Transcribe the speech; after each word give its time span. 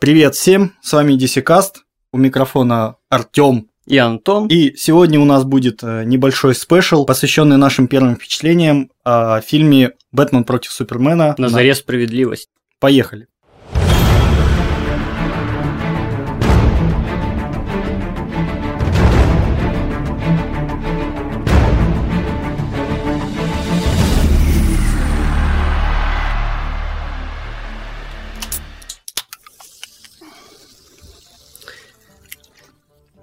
Привет 0.00 0.36
всем, 0.36 0.74
с 0.80 0.92
вами 0.92 1.14
DCCast, 1.14 1.78
у 2.12 2.18
микрофона 2.18 2.98
Артем. 3.08 3.68
И 3.84 3.98
Антон. 3.98 4.46
И 4.46 4.76
сегодня 4.76 5.18
у 5.18 5.24
нас 5.24 5.42
будет 5.42 5.82
э, 5.82 6.04
небольшой 6.04 6.54
спешл, 6.54 7.04
посвященный 7.04 7.56
нашим 7.56 7.88
первым 7.88 8.14
впечатлениям 8.14 8.92
о 9.02 9.40
фильме 9.40 9.94
«Бэтмен 10.12 10.44
против 10.44 10.70
Супермена». 10.70 11.34
На 11.36 11.48
заре 11.48 11.74
справедливости. 11.74 12.48
Поехали. 12.78 13.26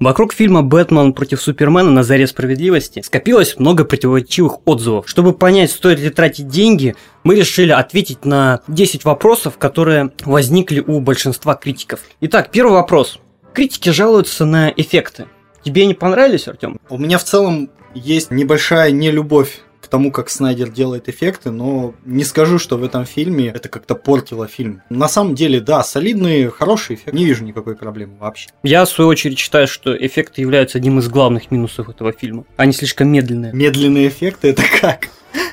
Вокруг 0.05 0.33
фильма 0.33 0.61
«Бэтмен 0.61 1.13
против 1.13 1.41
Супермена. 1.41 1.89
На 1.89 2.03
заре 2.03 2.27
справедливости» 2.27 3.01
скопилось 3.01 3.57
много 3.57 3.85
противоречивых 3.85 4.59
отзывов. 4.65 5.09
Чтобы 5.09 5.33
понять, 5.33 5.71
стоит 5.71 5.99
ли 5.99 6.11
тратить 6.11 6.47
деньги, 6.47 6.95
мы 7.23 7.33
решили 7.33 7.71
ответить 7.71 8.23
на 8.23 8.61
10 8.67 9.03
вопросов, 9.03 9.57
которые 9.57 10.11
возникли 10.23 10.79
у 10.79 10.99
большинства 10.99 11.55
критиков. 11.55 12.01
Итак, 12.21 12.51
первый 12.51 12.73
вопрос. 12.73 13.17
Критики 13.51 13.89
жалуются 13.89 14.45
на 14.45 14.69
эффекты. 14.69 15.25
Тебе 15.63 15.87
не 15.87 15.95
понравились, 15.95 16.47
Артем? 16.47 16.79
У 16.87 16.99
меня 16.99 17.17
в 17.17 17.23
целом 17.23 17.71
есть 17.95 18.29
небольшая 18.29 18.91
нелюбовь 18.91 19.61
к 19.85 19.87
тому, 19.87 20.11
как 20.11 20.29
Снайдер 20.29 20.69
делает 20.69 21.07
эффекты, 21.07 21.51
но 21.51 21.93
не 22.05 22.23
скажу, 22.23 22.59
что 22.59 22.77
в 22.77 22.83
этом 22.83 23.05
фильме 23.05 23.47
это 23.47 23.69
как-то 23.69 23.95
портило 23.95 24.47
фильм. 24.47 24.81
На 24.89 25.07
самом 25.07 25.35
деле, 25.35 25.61
да, 25.61 25.83
солидные, 25.83 26.49
хорошие 26.49 26.97
эффекты. 26.97 27.15
Не 27.15 27.25
вижу 27.25 27.43
никакой 27.43 27.75
проблемы 27.75 28.15
вообще. 28.19 28.49
Я, 28.63 28.83
в 28.85 28.89
свою 28.89 29.09
очередь, 29.09 29.37
считаю, 29.37 29.67
что 29.67 29.95
эффекты 29.95 30.41
являются 30.41 30.79
одним 30.79 30.99
из 30.99 31.07
главных 31.07 31.51
минусов 31.51 31.87
этого 31.87 32.11
фильма. 32.11 32.45
Они 32.57 32.73
слишком 32.73 33.09
медленные. 33.09 33.53
Медленные 33.53 34.07
эффекты 34.07 34.49
это 34.49 34.63
как? 34.81 35.09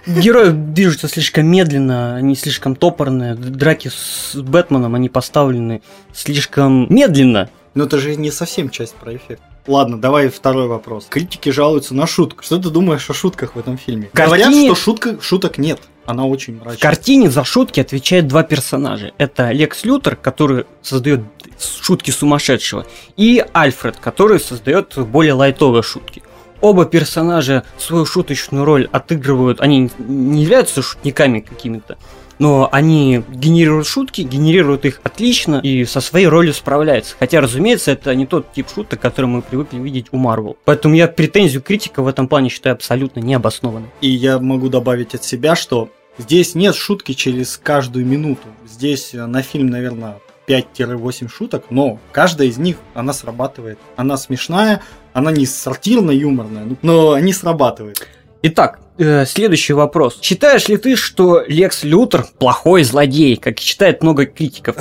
Герои 0.07 0.51
движутся 0.51 1.09
слишком 1.09 1.47
медленно, 1.47 2.17
они 2.17 2.35
слишком 2.35 2.75
топорные. 2.75 3.35
Драки 3.35 3.91
с 3.95 4.35
Бэтменом, 4.35 4.95
они 4.95 5.09
поставлены 5.09 5.83
слишком 6.13 6.93
медленно. 6.93 7.51
Но 7.75 7.85
это 7.85 7.99
же 7.99 8.17
не 8.17 8.31
совсем 8.31 8.71
часть 8.71 8.95
про 8.95 9.15
эффект. 9.15 9.43
Ладно, 9.67 10.01
давай 10.01 10.29
второй 10.29 10.67
вопрос. 10.67 11.07
Критики 11.09 11.51
жалуются 11.51 11.95
на 11.95 12.07
шутку. 12.07 12.43
Что 12.43 12.59
ты 12.59 12.71
думаешь 12.71 13.09
о 13.09 13.15
шутках 13.15 13.55
в 13.55 13.59
этом 13.59 13.79
фильме? 13.79 14.11
Картине... 14.13 14.45
Говорят, 14.45 14.65
что 14.65 14.75
шутка, 14.75 15.21
шуток 15.21 15.59
нет. 15.59 15.81
Она 16.05 16.27
очень 16.27 16.55
мрачная. 16.55 16.77
В 16.77 16.81
картине 16.81 17.31
за 17.31 17.45
шутки 17.45 17.79
отвечают 17.79 18.27
два 18.27 18.43
персонажа. 18.43 19.13
Это 19.19 19.53
Лекс 19.53 19.85
Лютер, 19.85 20.17
который 20.17 20.67
создает 20.83 21.21
шутки 21.61 22.11
сумасшедшего, 22.11 22.87
и 23.17 23.45
Альфред, 23.53 23.97
который 23.99 24.41
создает 24.41 24.99
более 24.99 25.35
лайтовые 25.35 25.83
шутки. 25.83 26.23
Оба 26.61 26.85
персонажа 26.85 27.65
свою 27.79 28.05
шуточную 28.05 28.65
роль 28.65 28.89
отыгрывают, 28.91 29.61
они 29.61 29.91
не 29.99 30.43
являются 30.43 30.83
шутниками 30.83 31.41
какими-то, 31.41 31.99
но 32.43 32.69
они 32.73 33.23
генерируют 33.29 33.87
шутки, 33.87 34.23
генерируют 34.23 34.85
их 34.85 35.01
отлично 35.05 35.61
и 35.63 35.85
со 35.85 36.01
своей 36.01 36.27
ролью 36.27 36.53
справляются. 36.53 37.15
Хотя, 37.17 37.41
разумеется, 37.41 37.93
это 37.93 38.13
не 38.17 38.27
тот 38.27 38.53
тип 38.53 38.67
шуток, 38.69 38.99
который 39.01 39.27
мы 39.27 39.43
привыкли 39.43 39.79
видеть 39.79 40.07
у 40.11 40.17
Марвел. 40.17 40.57
Поэтому 40.65 40.97
я 40.97 41.07
претензию 41.07 41.63
критика 41.63 42.03
в 42.03 42.09
этом 42.09 42.27
плане 42.27 42.49
считаю 42.49 42.75
абсолютно 42.75 43.21
необоснованной. 43.21 43.91
И 44.01 44.09
я 44.09 44.41
могу 44.41 44.69
добавить 44.69 45.15
от 45.15 45.23
себя, 45.23 45.55
что 45.55 45.89
здесь 46.19 46.57
нет 46.57 46.75
шутки 46.75 47.13
через 47.13 47.57
каждую 47.59 48.07
минуту. 48.07 48.49
Здесь 48.69 49.11
на 49.13 49.41
фильм, 49.43 49.69
наверное, 49.69 50.19
5-8 50.49 51.29
шуток, 51.29 51.67
но 51.71 52.01
каждая 52.11 52.49
из 52.49 52.59
них, 52.59 52.79
она 52.95 53.13
срабатывает. 53.13 53.79
Она 53.95 54.17
смешная, 54.17 54.83
она 55.13 55.31
не 55.31 55.47
сортирно-юморная, 55.47 56.77
но 56.83 57.13
они 57.13 57.33
срабатывают. 57.33 58.05
Итак, 58.45 58.81
э, 58.99 59.25
следующий 59.25 59.73
вопрос. 59.73 60.19
Считаешь 60.21 60.69
ли 60.69 60.77
ты, 60.77 60.97
что 60.97 61.45
Лекс 61.47 61.85
Лютер 61.85 62.27
плохой 62.39 62.83
злодей, 62.83 63.37
как 63.37 63.61
считает 63.61 64.03
много 64.03 64.27
критиков? 64.27 64.77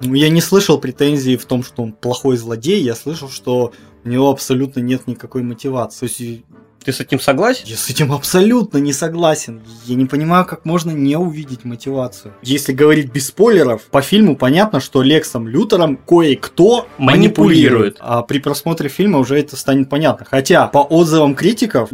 Ну, 0.00 0.14
я 0.14 0.30
не 0.30 0.40
слышал 0.40 0.78
претензий 0.78 1.36
в 1.36 1.44
том, 1.44 1.62
что 1.62 1.82
он 1.82 1.92
плохой 1.92 2.36
злодей. 2.36 2.82
Я 2.82 2.94
слышал, 2.94 3.28
что 3.28 3.72
у 4.04 4.08
него 4.08 4.30
абсолютно 4.30 4.80
нет 4.80 5.06
никакой 5.06 5.42
мотивации. 5.42 6.06
То 6.06 6.06
есть 6.06 6.44
ты 6.84 6.92
с 6.92 7.00
этим 7.00 7.18
согласен? 7.18 7.62
Я 7.66 7.76
с 7.76 7.88
этим 7.88 8.12
абсолютно 8.12 8.78
не 8.78 8.92
согласен. 8.92 9.62
Я 9.86 9.94
не 9.96 10.04
понимаю, 10.04 10.44
как 10.44 10.64
можно 10.64 10.90
не 10.90 11.16
увидеть 11.16 11.64
мотивацию. 11.64 12.34
Если 12.42 12.72
говорить 12.72 13.10
без 13.10 13.28
спойлеров, 13.28 13.82
по 13.84 14.02
фильму 14.02 14.36
понятно, 14.36 14.80
что 14.80 15.02
Лексом 15.02 15.48
Лютером 15.48 15.96
кое-кто 15.96 16.86
манипулирует. 16.98 16.98
манипулирует. 16.98 17.96
А 18.00 18.22
при 18.22 18.38
просмотре 18.38 18.88
фильма 18.88 19.18
уже 19.18 19.38
это 19.38 19.56
станет 19.56 19.88
понятно. 19.88 20.26
Хотя, 20.30 20.66
по 20.66 20.78
отзывам 20.78 21.34
критиков, 21.34 21.90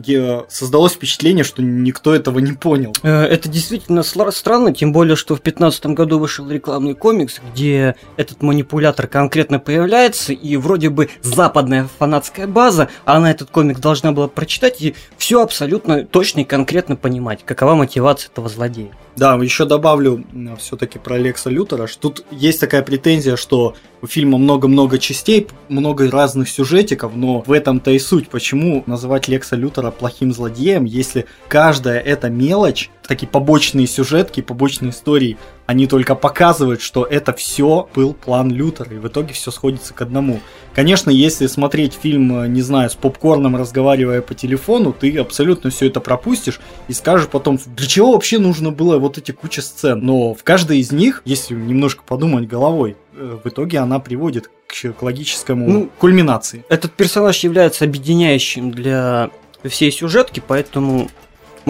создалось 0.49 0.93
впечатление, 0.93 1.45
что 1.45 1.63
никто 1.63 2.15
этого 2.15 2.41
не 2.41 2.53
понял. 2.53 2.93
Э, 3.03 3.23
это 3.23 3.49
действительно 3.49 4.03
странно, 4.03 4.75
тем 4.75 4.93
более, 4.93 5.17
что 5.17 5.35
в 5.35 5.43
2015 5.43 5.87
году 5.87 6.19
вышел 6.19 6.49
рекламный 6.51 6.95
комикс, 6.95 7.41
где 7.53 7.95
этот 8.17 8.43
манипулятор 8.43 9.07
конкретно 9.07 9.61
появляется, 9.61 10.33
и 10.33 10.57
вроде 10.57 10.91
бы 10.91 11.09
западная 11.23 11.89
фанатская 11.99 12.47
база, 12.47 12.89
она 13.05 13.31
этот 13.31 13.51
комикс 13.51 13.81
должна 13.81 14.13
была 14.13 14.27
прочитать 14.27 14.80
и 14.81 14.95
все 15.17 15.43
абсолютно 15.43 16.05
точно 16.05 16.41
и 16.41 16.45
конкретно 16.45 16.97
понимать, 16.97 17.41
какова 17.45 17.75
мотивация 17.75 18.31
этого 18.31 18.49
злодея. 18.49 18.91
Да, 19.17 19.35
еще 19.35 19.65
добавлю 19.67 20.25
все-таки 20.59 20.99
про 20.99 21.19
Лекса 21.19 21.51
Лютера, 21.51 21.87
что 21.87 22.09
тут 22.09 22.25
есть 22.31 22.61
такая 22.61 22.83
претензия, 22.83 23.37
что 23.37 23.75
у 24.03 24.07
фильма 24.07 24.39
много-много 24.39 24.99
частей, 24.99 25.47
много 25.69 26.11
разных 26.11 26.49
сюжетиков, 26.49 27.13
но 27.15 27.43
в 27.43 27.53
этом-то 27.53 27.91
и 27.91 27.99
суть, 27.99 28.29
почему 28.29 28.83
называть 28.87 29.29
Лекса 29.29 29.57
Лютера 29.57 29.91
плохим 29.91 30.33
злодеем, 30.33 30.85
если 30.85 31.27
каждая 31.49 32.01
эта 32.01 32.31
мелочь, 32.31 32.89
такие 33.11 33.27
побочные 33.27 33.89
сюжетки, 33.89 34.41
побочные 34.41 34.91
истории, 34.93 35.37
они 35.67 35.89
только 35.89 36.15
показывают, 36.15 36.81
что 36.81 37.05
это 37.05 37.33
все 37.33 37.89
был 37.93 38.15
план 38.15 38.53
Лютера, 38.53 38.95
и 38.95 38.99
в 38.99 39.09
итоге 39.09 39.35
все 39.35 39.51
сходится 39.51 39.93
к 39.93 40.01
одному. 40.01 40.39
Конечно, 40.77 41.11
если 41.11 41.49
смотреть 41.49 41.99
фильм, 42.01 42.53
не 42.53 42.63
знаю, 42.63 42.89
с 42.89 42.95
попкорном, 42.95 43.57
разговаривая 43.57 44.23
по 44.23 44.37
телефону, 44.37 44.93
ты 44.93 45.19
абсолютно 45.19 45.71
все 45.71 45.89
это 45.89 45.99
пропустишь 45.99 46.61
и 46.87 46.93
скажешь 46.93 47.27
потом, 47.27 47.59
для 47.67 47.89
чего 47.89 48.13
вообще 48.13 48.39
нужно 48.39 48.71
было 48.71 48.97
вот 48.99 49.19
эти 49.19 49.33
куча 49.33 49.61
сцен. 49.61 49.99
Но 50.07 50.33
в 50.33 50.45
каждой 50.45 50.79
из 50.79 50.93
них, 50.93 51.23
если 51.25 51.55
немножко 51.55 52.05
подумать 52.07 52.47
головой, 52.47 52.97
э, 53.17 53.39
в 53.43 53.49
итоге 53.49 53.79
она 53.79 53.99
приводит 53.99 54.53
к, 54.69 54.93
к 54.93 55.03
логическому 55.03 55.69
ну, 55.69 55.91
кульминации. 55.99 56.65
Этот 56.69 56.93
персонаж 56.93 57.41
является 57.41 57.87
объединяющим 57.87 58.71
для 58.71 59.31
всей 59.65 59.91
сюжетки, 59.91 60.41
поэтому 60.47 61.11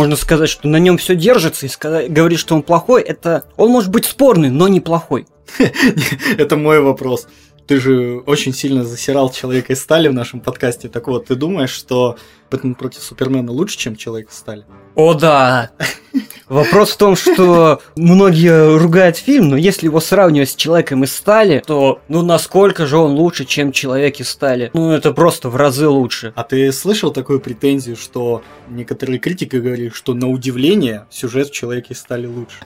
можно 0.00 0.16
сказать, 0.16 0.48
что 0.48 0.66
на 0.66 0.78
нем 0.78 0.96
все 0.96 1.14
держится, 1.14 1.66
и 1.66 1.68
сказать, 1.68 2.10
говорить, 2.10 2.38
что 2.38 2.54
он 2.54 2.62
плохой, 2.62 3.02
это 3.02 3.44
он 3.58 3.68
может 3.70 3.90
быть 3.90 4.06
спорный, 4.06 4.48
но 4.48 4.66
не 4.66 4.80
плохой. 4.80 5.26
Это 6.38 6.56
мой 6.56 6.80
вопрос. 6.80 7.28
Ты 7.66 7.78
же 7.78 8.22
очень 8.24 8.54
сильно 8.54 8.82
засирал 8.82 9.30
человека 9.30 9.74
из 9.74 9.82
стали 9.82 10.08
в 10.08 10.14
нашем 10.14 10.40
подкасте. 10.40 10.88
Так 10.88 11.06
вот, 11.06 11.26
ты 11.26 11.34
думаешь, 11.34 11.68
что 11.68 12.16
Бэтмен 12.50 12.76
против 12.76 13.02
Супермена 13.02 13.52
лучше, 13.52 13.76
чем 13.76 13.94
человек 13.94 14.30
из 14.30 14.38
стали? 14.38 14.64
О, 14.94 15.12
да! 15.12 15.70
Вопрос 16.50 16.90
в 16.90 16.96
том, 16.96 17.14
что 17.14 17.80
многие 17.94 18.76
ругают 18.76 19.16
фильм, 19.16 19.50
но 19.50 19.56
если 19.56 19.86
его 19.86 20.00
сравнивать 20.00 20.50
с 20.50 20.56
человеком 20.56 21.04
из 21.04 21.14
стали, 21.14 21.62
то 21.64 22.00
ну 22.08 22.22
насколько 22.22 22.86
же 22.86 22.96
он 22.96 23.12
лучше, 23.12 23.44
чем 23.44 23.70
человек 23.70 24.18
из 24.18 24.30
стали? 24.30 24.68
Ну 24.74 24.90
это 24.90 25.12
просто 25.12 25.48
в 25.48 25.54
разы 25.54 25.86
лучше. 25.86 26.32
А 26.34 26.42
ты 26.42 26.72
слышал 26.72 27.12
такую 27.12 27.38
претензию, 27.38 27.96
что 27.96 28.42
некоторые 28.68 29.20
критики 29.20 29.54
говорили, 29.54 29.90
что 29.90 30.12
на 30.12 30.28
удивление 30.28 31.06
сюжет 31.08 31.50
в 31.50 31.52
человеке 31.52 31.94
из 31.94 32.00
стали 32.00 32.26
лучше? 32.26 32.56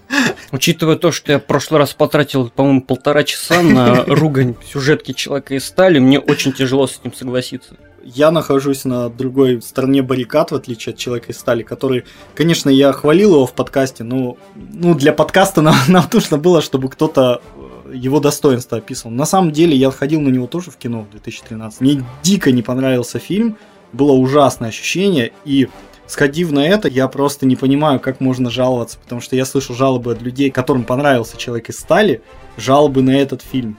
Учитывая 0.51 0.97
то, 0.97 1.13
что 1.13 1.33
я 1.33 1.39
в 1.39 1.45
прошлый 1.45 1.79
раз 1.79 1.93
потратил, 1.93 2.49
по-моему, 2.49 2.81
полтора 2.81 3.23
часа 3.23 3.61
на 3.61 4.03
ругань 4.07 4.55
сюжетки 4.67 5.13
человека 5.13 5.57
из 5.57 5.67
стали, 5.67 5.99
мне 5.99 6.19
очень 6.19 6.55
тяжело 6.55 6.87
с 6.87 6.99
этим 6.99 7.13
согласиться 7.13 7.77
я 8.05 8.31
нахожусь 8.31 8.85
на 8.85 9.09
другой 9.09 9.63
стороне 9.63 10.03
баррикад, 10.03 10.51
в 10.51 10.55
отличие 10.55 10.93
от 10.93 10.99
Человека 10.99 11.33
из 11.33 11.39
стали, 11.39 11.63
который, 11.63 12.05
конечно, 12.35 12.69
я 12.69 12.93
хвалил 12.93 13.35
его 13.35 13.47
в 13.47 13.53
подкасте, 13.53 14.05
но 14.05 14.37
ну, 14.55 14.95
для 14.95 15.13
подкаста 15.13 15.61
нам, 15.63 15.75
нам 15.89 16.05
нужно 16.13 16.39
было, 16.39 16.61
чтобы 16.61 16.89
кто-то 16.89 17.41
э, 17.87 17.95
его 17.95 18.21
достоинство 18.21 18.79
описывал. 18.79 19.11
На 19.13 19.27
самом 19.27 19.53
деле, 19.53 19.77
я 19.77 19.91
ходил 19.91 20.21
на 20.21 20.29
него 20.29 20.47
тоже 20.47 20.71
в 20.71 20.77
кино 20.77 21.03
в 21.03 21.11
2013. 21.11 21.81
Мне 21.81 22.05
дико 22.23 22.53
не 22.53 22.63
понравился 22.63 23.19
фильм, 23.19 23.57
было 23.93 24.13
ужасное 24.13 24.69
ощущение, 24.69 25.33
и 25.45 25.69
сходив 26.07 26.53
на 26.53 26.67
это, 26.67 26.89
я 26.89 27.09
просто 27.09 27.47
не 27.47 27.57
понимаю, 27.57 28.01
как 28.01 28.21
можно 28.21 28.51
жаловаться, 28.51 28.99
потому 28.99 29.21
что 29.21 29.37
я 29.37 29.45
слышал 29.45 29.75
жалобы 29.75 30.13
от 30.13 30.23
людей, 30.23 30.51
которым 30.51 30.85
понравился 30.85 31.37
Человек 31.37 31.71
из 31.71 31.79
стали, 31.79 32.23
жалобы 32.57 33.03
на 33.03 33.17
этот 33.17 33.43
фильм 33.43 33.79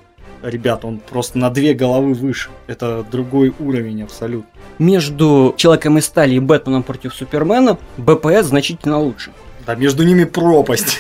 ребят, 0.50 0.86
он 0.86 1.00
просто 1.00 1.38
на 1.38 1.50
две 1.50 1.74
головы 1.74 2.14
выше. 2.14 2.50
Это 2.68 3.06
другой 3.10 3.54
уровень 3.60 4.04
абсолютно. 4.04 4.50
Между 4.80 5.54
Человеком 5.58 5.98
из 5.98 6.06
стали 6.06 6.36
и 6.36 6.40
Бэтменом 6.40 6.84
против 6.84 7.14
Супермена 7.14 7.78
БПС 7.98 8.48
значительно 8.48 9.00
лучше. 9.00 9.32
Да, 9.66 9.76
между 9.76 10.04
ними 10.04 10.26
пропасть. 10.26 11.00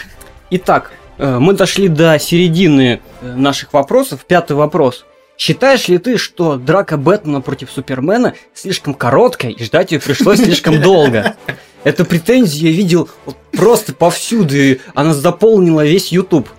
Итак, 0.49 0.91
Э, 1.17 1.39
мы 1.39 1.53
дошли 1.53 1.87
до 1.87 2.17
середины 2.19 3.01
э, 3.21 3.35
наших 3.35 3.73
вопросов. 3.73 4.25
Пятый 4.25 4.53
вопрос. 4.53 5.05
Считаешь 5.37 5.87
ли 5.87 5.97
ты, 5.97 6.17
что 6.17 6.55
драка 6.55 6.97
Бэтмена 6.97 7.41
против 7.41 7.69
Супермена 7.71 8.35
слишком 8.53 8.93
короткая 8.93 9.51
и 9.51 9.63
ждать 9.63 9.91
ее 9.91 9.99
пришлось 9.99 10.39
слишком 10.39 10.81
долго? 10.81 11.35
Эту 11.83 12.05
претензию 12.05 12.71
я 12.71 12.75
видел 12.75 13.09
просто 13.51 13.93
повсюду, 13.93 14.55
и 14.55 14.79
она 14.93 15.13
заполнила 15.13 15.85
весь 15.85 16.11
YouTube. 16.11 16.49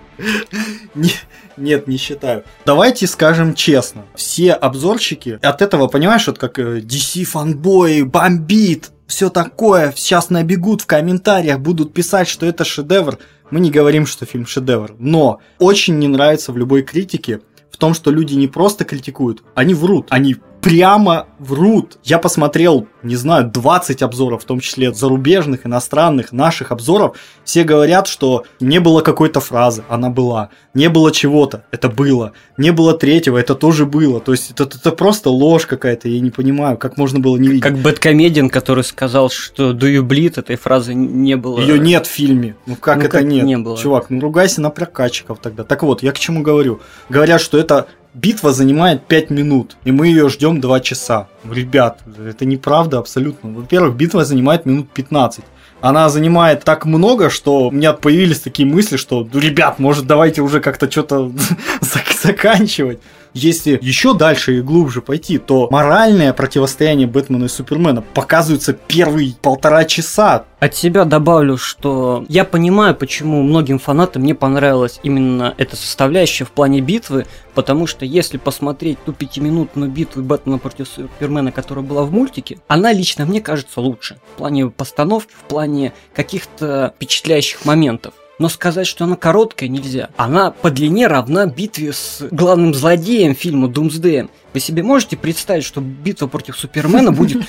Не, 1.57 1.71
нет, 1.71 1.89
не 1.89 1.97
считаю. 1.97 2.45
Давайте 2.65 3.07
скажем 3.07 3.55
честно. 3.55 4.05
Все 4.15 4.53
обзорщики 4.53 5.39
от 5.43 5.63
этого, 5.63 5.89
понимаешь, 5.89 6.27
вот 6.27 6.39
как 6.39 6.59
э, 6.59 6.81
DC 6.81 7.25
фанбой 7.25 8.03
бомбит, 8.03 8.91
все 9.07 9.31
такое, 9.31 9.93
сейчас 9.97 10.31
набегут 10.31 10.83
в 10.83 10.87
комментариях, 10.87 11.61
будут 11.61 11.95
писать, 11.95 12.29
что 12.29 12.47
это 12.47 12.65
шедевр. 12.65 13.19
Мы 13.51 13.61
не 13.61 13.71
говорим, 13.71 14.07
что 14.07 14.27
фильм 14.27 14.47
шедевр. 14.47 14.95
Но 14.99 15.41
очень 15.59 15.99
не 15.99 16.09
нравится 16.09 16.53
в 16.53 16.59
любой 16.59 16.83
критике 16.83 17.41
в 17.71 17.77
том, 17.77 17.95
что 17.95 18.11
люди 18.11 18.35
не 18.35 18.49
просто 18.49 18.85
критикуют, 18.85 19.43
они 19.55 19.75
врут. 19.75 20.07
Они 20.11 20.37
прямо 20.67 21.29
врут. 21.39 21.97
Я 22.03 22.19
посмотрел, 22.19 22.89
не 23.05 23.15
знаю, 23.15 23.49
20 23.49 24.03
обзоров, 24.03 24.43
в 24.43 24.47
том 24.47 24.59
числе 24.59 24.93
зарубежных, 24.93 25.65
иностранных, 25.65 26.33
наших 26.33 26.73
обзоров. 26.73 27.17
Все 27.45 27.63
говорят, 27.63 28.09
что 28.09 28.43
не 28.59 28.81
было 28.81 29.01
какой-то 29.01 29.39
фразы, 29.39 29.85
она 29.89 30.11
была. 30.11 30.49
Не 30.75 30.89
было 30.89 31.13
чего-то, 31.13 31.65
это 31.71 31.89
было. 31.89 32.33
Не 32.57 32.73
было 32.73 32.95
третьего, 32.95 33.39
это 33.39 33.55
тоже 33.55 33.87
было. 33.87 34.19
То 34.19 34.33
есть 34.33 34.51
это, 34.51 34.65
это 34.65 34.91
просто 34.91 35.31
ложь 35.31 35.67
какая-то, 35.67 36.09
я 36.09 36.19
не 36.19 36.33
понимаю, 36.33 36.77
как 36.79 36.97
можно 36.97 37.21
было 37.21 37.37
не 37.37 37.47
видеть. 37.47 37.63
Как 37.63 37.79
Бэткомедиан, 37.79 38.51
который 38.51 38.83
сказал, 38.83 39.31
что 39.31 39.71
do 39.71 39.87
you 39.89 40.03
bleed, 40.03 40.33
этой 40.37 40.57
фразы 40.57 40.95
не 40.95 41.37
было. 41.37 41.61
Ее 41.61 41.79
нет 41.79 42.09
в 42.09 42.11
фильме. 42.11 42.57
Ну 42.67 42.75
как 42.75 42.97
Ну, 42.97 43.03
это 43.03 43.19
как 43.19 43.25
нет? 43.25 43.45
не 43.45 43.57
было? 43.57 43.79
Чувак, 43.79 44.11
ну 44.11 44.19
ругайся 44.19 44.61
на 44.61 44.71
прокатчиков 44.71 45.39
тогда. 45.41 45.63
Так 45.63 45.85
вот, 45.85 46.03
я 46.03 46.11
к 46.11 46.19
чему 46.19 46.43
говорю. 46.43 46.81
Говорят, 47.09 47.41
что 47.41 47.57
это 47.57 47.87
битва 48.17 48.53
занимает 48.53 49.07
5 49.07 49.31
минут, 49.31 49.77
и 49.85 49.93
мы 49.93 50.09
ее 50.09 50.29
ждем 50.29 50.61
2 50.61 50.81
часа. 50.81 51.29
Ребят, 51.51 52.01
это 52.29 52.45
неправда 52.47 52.99
абсолютно. 52.99 53.51
Во-первых, 53.51 53.95
битва 53.95 54.25
занимает 54.25 54.67
минут 54.67 54.89
15. 54.91 55.45
Она 55.83 56.09
занимает 56.09 56.65
так 56.65 56.87
много, 56.87 57.29
что 57.29 57.69
у 57.69 57.71
меня 57.71 57.93
появились 57.93 58.41
такие 58.41 58.67
мысли, 58.67 58.97
что, 58.97 59.29
ну, 59.31 59.41
ребят, 59.41 59.79
может, 59.79 60.07
давайте 60.07 60.41
уже 60.41 60.61
как-то 60.61 60.91
что-то 60.91 61.31
зак- 61.81 62.23
заканчивать. 62.23 62.99
Если 63.37 63.79
еще 63.83 64.15
дальше 64.15 64.57
и 64.57 64.61
глубже 64.63 65.03
пойти, 65.03 65.37
то 65.37 65.69
моральное 65.71 66.33
противостояние 66.33 67.07
Бэтмена 67.07 67.45
и 67.45 67.49
Супермена 67.49 68.01
показывается 68.01 68.73
первые 68.73 69.35
полтора 69.43 69.85
часа. 69.85 70.47
От 70.59 70.75
себя 70.75 71.05
добавлю, 71.05 71.59
что 71.59 72.25
я 72.31 72.47
понимаю, 72.47 72.95
почему 72.95 73.43
многим 73.43 73.79
фанатам 73.79 74.23
не 74.23 74.33
понравилась 74.33 75.01
именно 75.03 75.53
эта 75.59 75.77
составляющая 75.77 76.47
в 76.47 76.51
плане 76.51 76.81
битвы, 76.81 77.27
потому 77.55 77.87
что 77.87 78.07
если 78.07 78.39
посмотреть 78.39 79.05
ту 79.05 79.13
пятиминутную 79.13 79.91
битву 79.91 80.23
Бэтмена 80.23 80.57
против 80.57 80.89
Супермена, 80.89 81.53
которая 81.53 81.85
была 81.85 82.05
в 82.05 82.13
мультике, 82.13 82.59
она 82.69 82.91
лично 82.91 83.27
мне 83.27 83.43
кажется 83.43 83.83
лучше. 83.83 84.17
В 84.35 84.39
плане 84.39 84.71
постановки, 84.71 85.35
в 85.39 85.45
плане 85.45 85.93
каких-то 86.15 86.95
впечатляющих 86.97 87.67
моментов. 87.67 88.15
Но 88.39 88.51
сказать, 88.51 88.87
что 88.87 89.05
она 89.05 89.17
короткая, 89.17 89.69
нельзя. 89.69 90.11
Она 90.17 90.51
по 90.51 90.71
длине 90.71 91.07
равна 91.07 91.47
битве 91.47 91.93
с 91.93 92.23
главным 92.31 92.75
злодеем 92.75 93.35
фильма 93.35 93.69
Думсдеем. 93.69 94.29
Вы 94.53 94.61
себе 94.61 94.83
можете 94.83 95.17
представить, 95.17 95.65
что 95.65 95.81
битва 95.81 96.27
против 96.27 96.57
Супермена 96.59 97.13
будет 97.13 97.43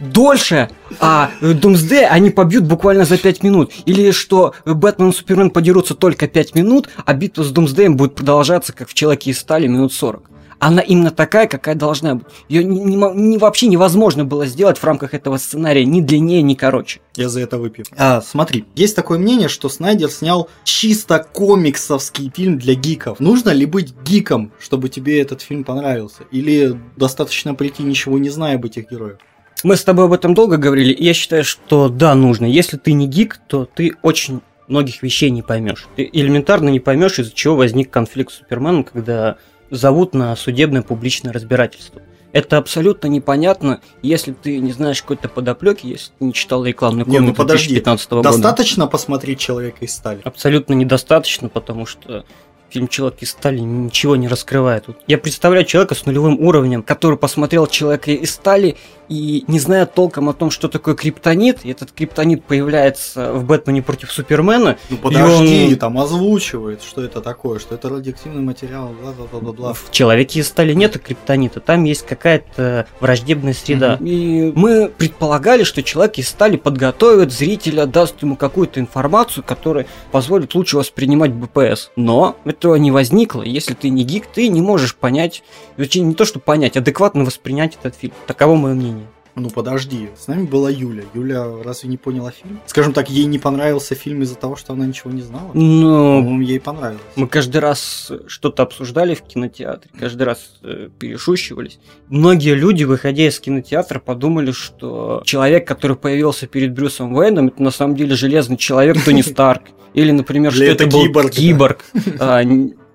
дольше, 0.00 0.68
а 1.00 1.30
Думсдей 1.40 2.06
они 2.06 2.30
побьют 2.30 2.64
буквально 2.64 3.04
за 3.04 3.16
5 3.16 3.42
минут? 3.42 3.72
Или 3.86 4.10
что 4.10 4.54
Бэтмен 4.66 5.10
и 5.10 5.12
Супермен 5.12 5.50
подерутся 5.50 5.94
только 5.94 6.28
5 6.28 6.54
минут, 6.54 6.90
а 7.04 7.14
битва 7.14 7.42
с 7.42 7.50
Думсдеем 7.50 7.96
будет 7.96 8.14
продолжаться, 8.14 8.72
как 8.72 8.88
в 8.88 8.94
Человеке 8.94 9.30
из 9.30 9.38
стали, 9.38 9.66
минут 9.66 9.92
40? 9.92 10.30
Она 10.58 10.80
именно 10.82 11.10
такая, 11.10 11.46
какая 11.46 11.74
должна 11.74 12.16
быть. 12.16 12.26
Ее 12.48 12.64
не- 12.64 12.80
не 12.80 12.96
не- 12.96 13.38
вообще 13.38 13.66
невозможно 13.66 14.24
было 14.24 14.46
сделать 14.46 14.78
в 14.78 14.84
рамках 14.84 15.14
этого 15.14 15.36
сценария 15.36 15.84
ни 15.84 16.00
длиннее, 16.00 16.42
ни 16.42 16.54
короче. 16.54 17.00
Я 17.16 17.28
за 17.28 17.40
это 17.40 17.58
выпью. 17.58 17.84
А, 17.96 18.20
смотри, 18.22 18.64
есть 18.74 18.96
такое 18.96 19.18
мнение, 19.18 19.48
что 19.48 19.68
Снайдер 19.68 20.10
снял 20.10 20.48
чисто 20.64 21.18
комиксовский 21.32 22.32
фильм 22.34 22.58
для 22.58 22.74
гиков. 22.74 23.20
Нужно 23.20 23.50
ли 23.50 23.66
быть 23.66 23.94
гиком, 24.04 24.52
чтобы 24.58 24.88
тебе 24.88 25.20
этот 25.20 25.40
фильм 25.42 25.64
понравился? 25.64 26.24
Или 26.30 26.78
достаточно 26.96 27.54
прийти 27.54 27.82
ничего 27.82 28.18
не 28.18 28.30
зная 28.30 28.56
об 28.56 28.64
этих 28.64 28.90
героях? 28.90 29.18
Мы 29.62 29.76
с 29.76 29.84
тобой 29.84 30.04
об 30.06 30.12
этом 30.12 30.34
долго 30.34 30.56
говорили, 30.58 30.92
и 30.92 31.04
я 31.04 31.14
считаю, 31.14 31.42
что 31.44 31.88
да, 31.88 32.14
нужно. 32.14 32.44
Если 32.44 32.76
ты 32.76 32.92
не 32.92 33.06
гик, 33.06 33.40
то 33.46 33.64
ты 33.64 33.92
очень 34.02 34.40
многих 34.68 35.02
вещей 35.02 35.30
не 35.30 35.42
поймешь. 35.42 35.86
Ты 35.96 36.08
элементарно 36.12 36.68
не 36.68 36.80
поймешь, 36.80 37.18
из-за 37.18 37.32
чего 37.32 37.56
возник 37.56 37.90
конфликт 37.90 38.32
с 38.32 38.36
Суперменом, 38.38 38.84
когда 38.84 39.36
зовут 39.70 40.14
на 40.14 40.34
судебное 40.36 40.82
публичное 40.82 41.32
разбирательство. 41.32 42.02
Это 42.32 42.58
абсолютно 42.58 43.06
непонятно, 43.06 43.80
если 44.02 44.32
ты 44.32 44.58
не 44.58 44.72
знаешь 44.72 45.00
какой-то 45.00 45.28
подоплеки, 45.28 45.86
если 45.86 46.10
ты 46.18 46.24
не 46.24 46.32
читал 46.32 46.64
рекламный 46.64 47.04
Не, 47.06 47.20
ну 47.20 47.32
подожди, 47.32 47.68
2015 47.68 48.10
года. 48.10 48.30
Достаточно 48.30 48.88
посмотреть 48.88 49.38
Человека 49.38 49.84
из 49.84 49.94
стали? 49.94 50.20
Абсолютно 50.24 50.72
недостаточно, 50.72 51.48
потому 51.48 51.86
что 51.86 52.24
фильм 52.74 52.88
«Человек 52.88 53.18
из 53.20 53.30
стали» 53.30 53.60
ничего 53.60 54.16
не 54.16 54.26
раскрывает. 54.26 54.84
Вот 54.88 54.96
Я 55.06 55.16
представляю 55.16 55.64
человека 55.64 55.94
с 55.94 56.06
нулевым 56.06 56.40
уровнем, 56.40 56.82
который 56.82 57.16
посмотрел 57.16 57.66
«Человека 57.68 58.10
из 58.10 58.32
стали» 58.32 58.76
и 59.08 59.44
не 59.48 59.60
зная 59.60 59.84
толком 59.86 60.28
о 60.30 60.32
том, 60.32 60.50
что 60.50 60.66
такое 60.66 60.94
криптонит, 60.94 61.60
и 61.64 61.70
этот 61.70 61.92
криптонит 61.92 62.42
появляется 62.44 63.32
в 63.34 63.44
«Бэтмене 63.44 63.82
против 63.82 64.10
Супермена», 64.10 64.76
Ну 64.90 64.96
подожди, 64.96 65.68
он- 65.72 65.76
там 65.76 65.98
озвучивает, 65.98 66.82
что 66.82 67.04
это 67.04 67.20
такое, 67.20 67.58
что 67.60 67.74
это 67.76 67.88
радиоактивный 67.90 68.42
материал, 68.42 68.92
бла-бла-бла-бла. 69.00 69.74
В 69.74 69.90
человеке 69.92 70.40
из 70.40 70.48
стали 70.48 70.72
нету 70.72 70.98
криптонита, 70.98 71.60
там 71.60 71.84
есть 71.84 72.06
какая-то 72.06 72.86
враждебная 72.98 73.52
среда. 73.52 73.98
И 74.00 74.52
мы 74.56 74.88
предполагали, 74.88 75.62
что 75.64 75.82
человек 75.82 76.18
из 76.18 76.28
стали 76.28 76.56
подготовит 76.56 77.30
зрителя, 77.30 77.86
даст 77.86 78.20
ему 78.22 78.36
какую-то 78.36 78.80
информацию, 78.80 79.44
которая 79.46 79.86
позволит 80.10 80.54
лучше 80.54 80.78
воспринимать 80.78 81.30
БПС. 81.32 81.90
Но 81.94 82.36
этого 82.64 82.76
не 82.76 82.90
возникло. 82.90 83.42
Если 83.42 83.74
ты 83.74 83.90
не 83.90 84.04
гик, 84.04 84.26
ты 84.26 84.48
не 84.48 84.62
можешь 84.62 84.96
понять, 84.96 85.42
точнее, 85.76 86.02
не 86.02 86.14
то 86.14 86.24
что 86.24 86.40
понять, 86.40 86.78
адекватно 86.78 87.24
воспринять 87.24 87.76
этот 87.78 87.94
фильм. 87.94 88.14
Таково 88.26 88.56
мое 88.56 88.74
мнение. 88.74 89.06
Ну 89.36 89.50
подожди, 89.50 90.10
с 90.16 90.28
нами 90.28 90.46
была 90.46 90.70
Юля. 90.70 91.02
Юля 91.12 91.44
разве 91.64 91.90
не 91.90 91.96
поняла 91.96 92.30
фильм? 92.30 92.60
Скажем 92.66 92.92
так, 92.92 93.10
ей 93.10 93.24
не 93.24 93.40
понравился 93.40 93.96
фильм 93.96 94.22
из-за 94.22 94.36
того, 94.36 94.54
что 94.54 94.72
она 94.72 94.86
ничего 94.86 95.10
не 95.10 95.22
знала? 95.22 95.50
Но 95.54 96.20
По-моему, 96.20 96.40
ей 96.40 96.60
понравилось. 96.60 97.02
Мы 97.16 97.26
каждый 97.26 97.56
раз 97.58 98.12
что-то 98.28 98.62
обсуждали 98.62 99.14
в 99.14 99.22
кинотеатре, 99.22 99.90
каждый 99.98 100.22
раз 100.22 100.38
э, 100.62 100.88
перешущивались. 100.98 101.80
Многие 102.08 102.54
люди, 102.54 102.84
выходя 102.84 103.26
из 103.26 103.40
кинотеатра, 103.40 103.98
подумали, 103.98 104.52
что 104.52 105.20
человек, 105.24 105.66
который 105.66 105.96
появился 105.96 106.46
перед 106.46 106.72
Брюсом 106.72 107.12
Уэйном, 107.14 107.48
это 107.48 107.60
на 107.60 107.72
самом 107.72 107.96
деле 107.96 108.14
железный 108.14 108.56
человек 108.56 109.04
Тони 109.04 109.22
Старк. 109.22 109.62
Или, 109.94 110.10
например, 110.10 110.52
что 110.52 110.64
это, 110.64 110.84
это 110.84 110.86
был 110.88 111.28
киборг, 111.28 111.84
да. 111.94 112.38
А, 112.38 112.44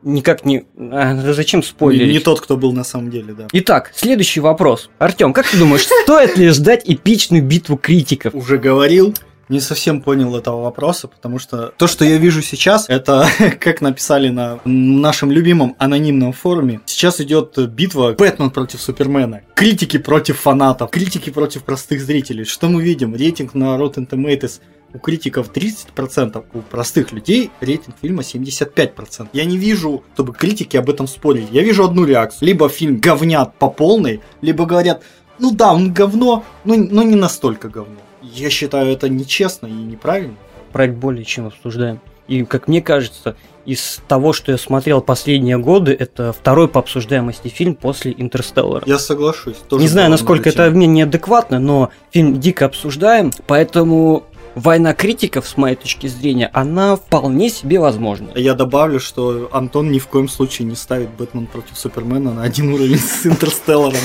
никак 0.03 0.45
не... 0.45 0.65
а, 0.77 1.15
зачем 1.33 1.61
Не, 1.61 1.65
спойлерить? 1.65 2.13
не 2.13 2.19
тот, 2.19 2.41
кто 2.41 2.57
был 2.57 2.73
на 2.73 2.83
самом 2.83 3.09
деле, 3.09 3.33
да. 3.33 3.47
Итак, 3.51 3.91
следующий 3.95 4.41
вопрос. 4.41 4.89
Артем, 4.99 5.33
как 5.33 5.47
ты 5.47 5.57
думаешь, 5.57 5.87
стоит 6.03 6.37
ли 6.37 6.49
ждать 6.49 6.83
эпичную 6.85 7.43
битву 7.43 7.77
критиков? 7.77 8.35
Уже 8.35 8.57
говорил, 8.57 9.15
не 9.49 9.59
совсем 9.59 10.01
понял 10.01 10.35
этого 10.37 10.61
вопроса, 10.61 11.07
потому 11.07 11.39
что 11.39 11.73
то, 11.75 11.87
что 11.87 12.05
я 12.05 12.17
вижу 12.17 12.41
сейчас, 12.41 12.85
это, 12.87 13.27
как 13.59 13.81
написали 13.81 14.29
на 14.29 14.59
нашем 14.63 15.31
любимом 15.31 15.75
анонимном 15.79 16.33
форуме, 16.33 16.81
сейчас 16.85 17.19
идет 17.19 17.57
битва 17.69 18.13
Бэтмен 18.17 18.51
против 18.51 18.81
Супермена, 18.81 19.41
критики 19.55 19.97
против 19.97 20.39
фанатов, 20.39 20.91
критики 20.91 21.29
против 21.31 21.63
простых 21.63 22.01
зрителей. 22.01 22.45
Что 22.45 22.69
мы 22.69 22.83
видим? 22.83 23.15
Рейтинг 23.15 23.55
на 23.55 23.75
Rotten 23.77 24.07
Tomatoes 24.07 24.59
у 24.93 24.99
критиков 24.99 25.51
30%, 25.51 26.43
у 26.53 26.61
простых 26.61 27.11
людей 27.11 27.51
рейтинг 27.61 27.95
фильма 28.01 28.21
75%. 28.21 29.29
Я 29.33 29.45
не 29.45 29.57
вижу, 29.57 30.03
чтобы 30.13 30.33
критики 30.33 30.77
об 30.77 30.89
этом 30.89 31.07
спорили. 31.07 31.47
Я 31.51 31.63
вижу 31.63 31.83
одну 31.83 32.05
реакцию. 32.05 32.47
Либо 32.47 32.69
фильм 32.69 32.99
говнят 32.99 33.55
по 33.55 33.69
полной, 33.69 34.21
либо 34.41 34.65
говорят, 34.65 35.03
ну 35.37 35.51
да, 35.51 35.73
он 35.73 35.93
говно, 35.93 36.43
но, 36.65 36.75
но 36.75 37.03
не 37.03 37.15
настолько 37.15 37.69
говно. 37.69 37.97
Я 38.21 38.49
считаю 38.49 38.91
это 38.91 39.07
нечестно 39.09 39.67
и 39.67 39.71
неправильно. 39.71 40.35
проект 40.71 40.95
более 40.95 41.25
чем 41.25 41.47
обсуждаем. 41.47 42.01
И, 42.27 42.43
как 42.43 42.67
мне 42.67 42.79
кажется, 42.79 43.35
из 43.65 44.01
того, 44.07 44.33
что 44.33 44.51
я 44.51 44.57
смотрел 44.59 45.01
последние 45.01 45.57
годы, 45.57 45.95
это 45.97 46.31
второй 46.31 46.67
по 46.67 46.79
обсуждаемости 46.79 47.47
фильм 47.47 47.73
после 47.73 48.13
«Интерстеллара». 48.15 48.83
Я 48.85 48.99
соглашусь. 48.99 49.57
Не 49.71 49.87
знаю, 49.87 50.11
насколько 50.11 50.49
это 50.49 50.69
мне 50.69 50.85
неадекватно, 50.85 51.59
но 51.59 51.89
фильм 52.11 52.39
дико 52.39 52.65
обсуждаем, 52.65 53.31
поэтому 53.47 54.25
война 54.55 54.93
критиков, 54.93 55.47
с 55.47 55.57
моей 55.57 55.75
точки 55.75 56.07
зрения, 56.07 56.49
она 56.53 56.95
вполне 56.95 57.49
себе 57.49 57.79
возможна. 57.79 58.31
Я 58.35 58.53
добавлю, 58.53 58.99
что 58.99 59.49
Антон 59.51 59.91
ни 59.91 59.99
в 59.99 60.07
коем 60.07 60.27
случае 60.27 60.67
не 60.67 60.75
ставит 60.75 61.09
Бэтмен 61.11 61.47
против 61.47 61.77
Супермена 61.77 62.33
на 62.33 62.43
один 62.43 62.73
уровень 62.73 62.99
с 62.99 63.25
Интерстелларом. 63.25 63.99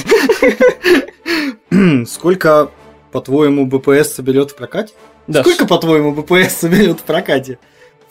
Сколько, 2.07 2.71
по-твоему, 3.13 3.67
БПС 3.67 4.15
соберет 4.15 4.53
в 4.53 4.57
прокате? 4.57 4.93
Да, 5.27 5.41
Сколько, 5.43 5.67
по-твоему, 5.67 6.13
БПС 6.13 6.55
соберет 6.55 7.01
в 7.01 7.03
прокате? 7.03 7.59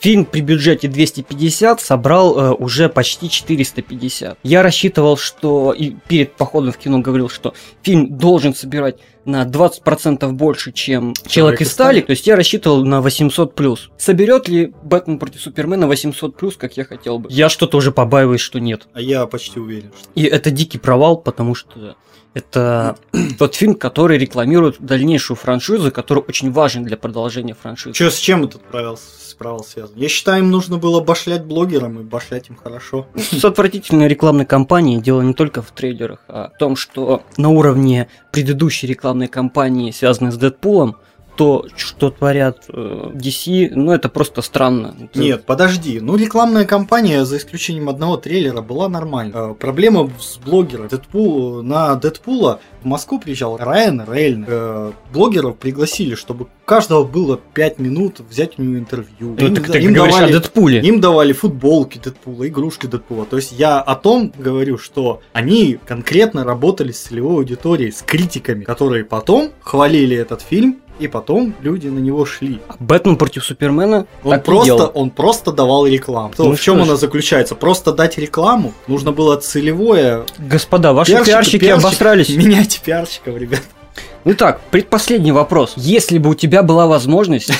Фильм 0.00 0.24
при 0.24 0.40
бюджете 0.40 0.88
250 0.88 1.80
собрал 1.80 2.38
э, 2.38 2.50
уже 2.52 2.88
почти 2.88 3.30
450. 3.30 4.38
Я 4.42 4.62
рассчитывал, 4.62 5.16
что 5.16 5.72
и 5.72 5.94
перед 6.08 6.34
походом 6.34 6.72
в 6.72 6.76
кино 6.76 6.98
говорил, 7.00 7.28
что 7.28 7.54
фильм 7.82 8.16
должен 8.18 8.54
собирать 8.54 8.96
на 9.24 9.44
20% 9.44 10.30
больше, 10.32 10.72
чем 10.72 11.14
Человек 11.26 11.62
из 11.62 11.72
стали. 11.72 12.00
То 12.00 12.10
есть 12.10 12.26
я 12.26 12.36
рассчитывал 12.36 12.84
на 12.84 13.00
800 13.00 13.54
плюс. 13.54 13.90
Соберет 13.96 14.48
ли 14.48 14.72
Бэтмен 14.82 15.18
против 15.18 15.40
Супермена 15.40 15.86
800 15.86 16.36
плюс, 16.36 16.56
как 16.56 16.76
я 16.76 16.84
хотел 16.84 17.18
бы? 17.18 17.28
Я 17.30 17.48
что-то 17.48 17.78
уже 17.78 17.90
побаиваюсь, 17.90 18.40
что 18.40 18.58
нет. 18.58 18.86
А 18.92 19.00
я 19.00 19.26
почти 19.26 19.58
уверен, 19.58 19.90
что. 19.98 20.10
И 20.14 20.24
это 20.24 20.50
дикий 20.50 20.78
провал, 20.78 21.16
потому 21.16 21.54
что 21.54 21.96
это 22.34 22.96
тот 23.38 23.54
фильм, 23.54 23.74
который 23.74 24.18
рекламирует 24.18 24.76
дальнейшую 24.80 25.36
франшизу, 25.36 25.90
который 25.90 26.22
очень 26.26 26.52
важен 26.52 26.84
для 26.84 26.96
продолжения 26.96 27.54
франшизы. 27.54 27.94
Че, 27.94 28.10
с 28.10 28.18
чем 28.18 28.44
этот 28.44 28.62
провал, 28.62 28.98
провал 29.38 29.64
связан? 29.64 29.96
Я 29.96 30.08
считаю, 30.08 30.42
им 30.42 30.50
нужно 30.50 30.76
было 30.78 31.00
башлять 31.00 31.44
блогерам 31.44 32.00
и 32.00 32.02
башлять 32.02 32.50
им 32.50 32.56
хорошо. 32.56 33.06
С 33.16 33.44
отвратительной 33.44 34.08
рекламной 34.08 34.46
кампанией 34.46 35.00
дело 35.00 35.22
не 35.22 35.34
только 35.34 35.62
в 35.62 35.70
трейлерах, 35.70 36.18
а 36.28 36.50
в 36.54 36.58
том, 36.58 36.76
что 36.76 37.22
на 37.36 37.48
уровне 37.50 38.08
предыдущей 38.32 38.86
рекламной 38.86 39.28
кампании, 39.28 39.92
связанной 39.92 40.32
с 40.32 40.36
Дэдпулом, 40.36 40.96
то, 41.36 41.66
что 41.76 42.10
творят 42.10 42.64
э, 42.68 43.10
DC, 43.14 43.70
ну 43.74 43.92
это 43.92 44.08
просто 44.08 44.42
странно. 44.42 44.94
Нет, 45.14 45.44
подожди. 45.44 46.00
Ну, 46.00 46.16
рекламная 46.16 46.64
кампания, 46.64 47.24
за 47.24 47.36
исключением 47.36 47.88
одного 47.88 48.16
трейлера, 48.16 48.60
была 48.60 48.88
нормальная. 48.88 49.52
Э, 49.52 49.54
проблема 49.54 50.10
с 50.18 50.38
блогером. 50.38 50.88
Дэдпул, 50.88 51.62
на 51.62 51.94
Дэдпула 51.96 52.60
в 52.82 52.86
Москву 52.86 53.18
приезжал 53.18 53.56
Райан 53.56 54.04
Рейль. 54.06 54.44
Э, 54.46 54.92
блогеров 55.12 55.56
пригласили, 55.56 56.14
чтобы 56.14 56.44
у 56.44 56.48
каждого 56.64 57.04
было 57.04 57.40
5 57.54 57.78
минут 57.78 58.20
взять 58.20 58.58
у 58.58 58.62
него 58.62 58.78
интервью. 58.78 59.36
Ну, 59.38 59.46
им, 59.46 59.54
так, 59.54 59.74
им, 59.76 59.94
давали, 59.94 60.30
о 60.30 60.40
Дэдпуле. 60.40 60.80
им 60.80 61.00
давали 61.00 61.32
футболки 61.32 61.98
Дэдпула, 61.98 62.46
игрушки 62.48 62.86
Дэдпула. 62.86 63.24
То 63.24 63.36
есть 63.36 63.52
я 63.52 63.80
о 63.80 63.96
том 63.96 64.32
говорю, 64.36 64.78
что 64.78 65.20
они 65.32 65.78
конкретно 65.86 66.44
работали 66.44 66.92
с 66.92 67.00
целевой 67.00 67.36
аудиторией, 67.36 67.90
с 67.90 68.02
критиками, 68.02 68.64
которые 68.64 69.04
потом 69.04 69.50
хвалили 69.60 70.16
этот 70.16 70.42
фильм 70.42 70.80
и 70.98 71.08
потом 71.08 71.54
люди 71.60 71.88
на 71.88 71.98
него 71.98 72.24
шли. 72.24 72.60
А 72.68 72.74
Бэтмен 72.78 73.16
против 73.16 73.44
Супермена 73.44 74.06
он 74.22 74.40
просто, 74.40 74.86
он 74.86 75.10
просто 75.10 75.52
давал 75.52 75.86
рекламу. 75.86 76.32
Ну, 76.38 76.54
в 76.54 76.60
чем 76.60 76.82
она 76.82 76.96
заключается? 76.96 77.54
Просто 77.54 77.92
дать 77.92 78.18
рекламу. 78.18 78.72
Нужно 78.86 79.12
было 79.12 79.36
целевое. 79.36 80.24
Господа, 80.38 80.92
ваши 80.92 81.12
пиарщики, 81.12 81.30
пиарщики 81.30 81.58
пиарщик, 81.58 81.84
обосрались. 81.84 82.28
Меняйте 82.30 82.80
пиарщиков, 82.84 83.36
ребят. 83.36 83.62
Итак, 84.24 84.60
предпоследний 84.70 85.32
вопрос. 85.32 85.74
Если 85.76 86.18
бы 86.18 86.30
у 86.30 86.34
тебя 86.34 86.62
была 86.62 86.86
возможность 86.86 87.52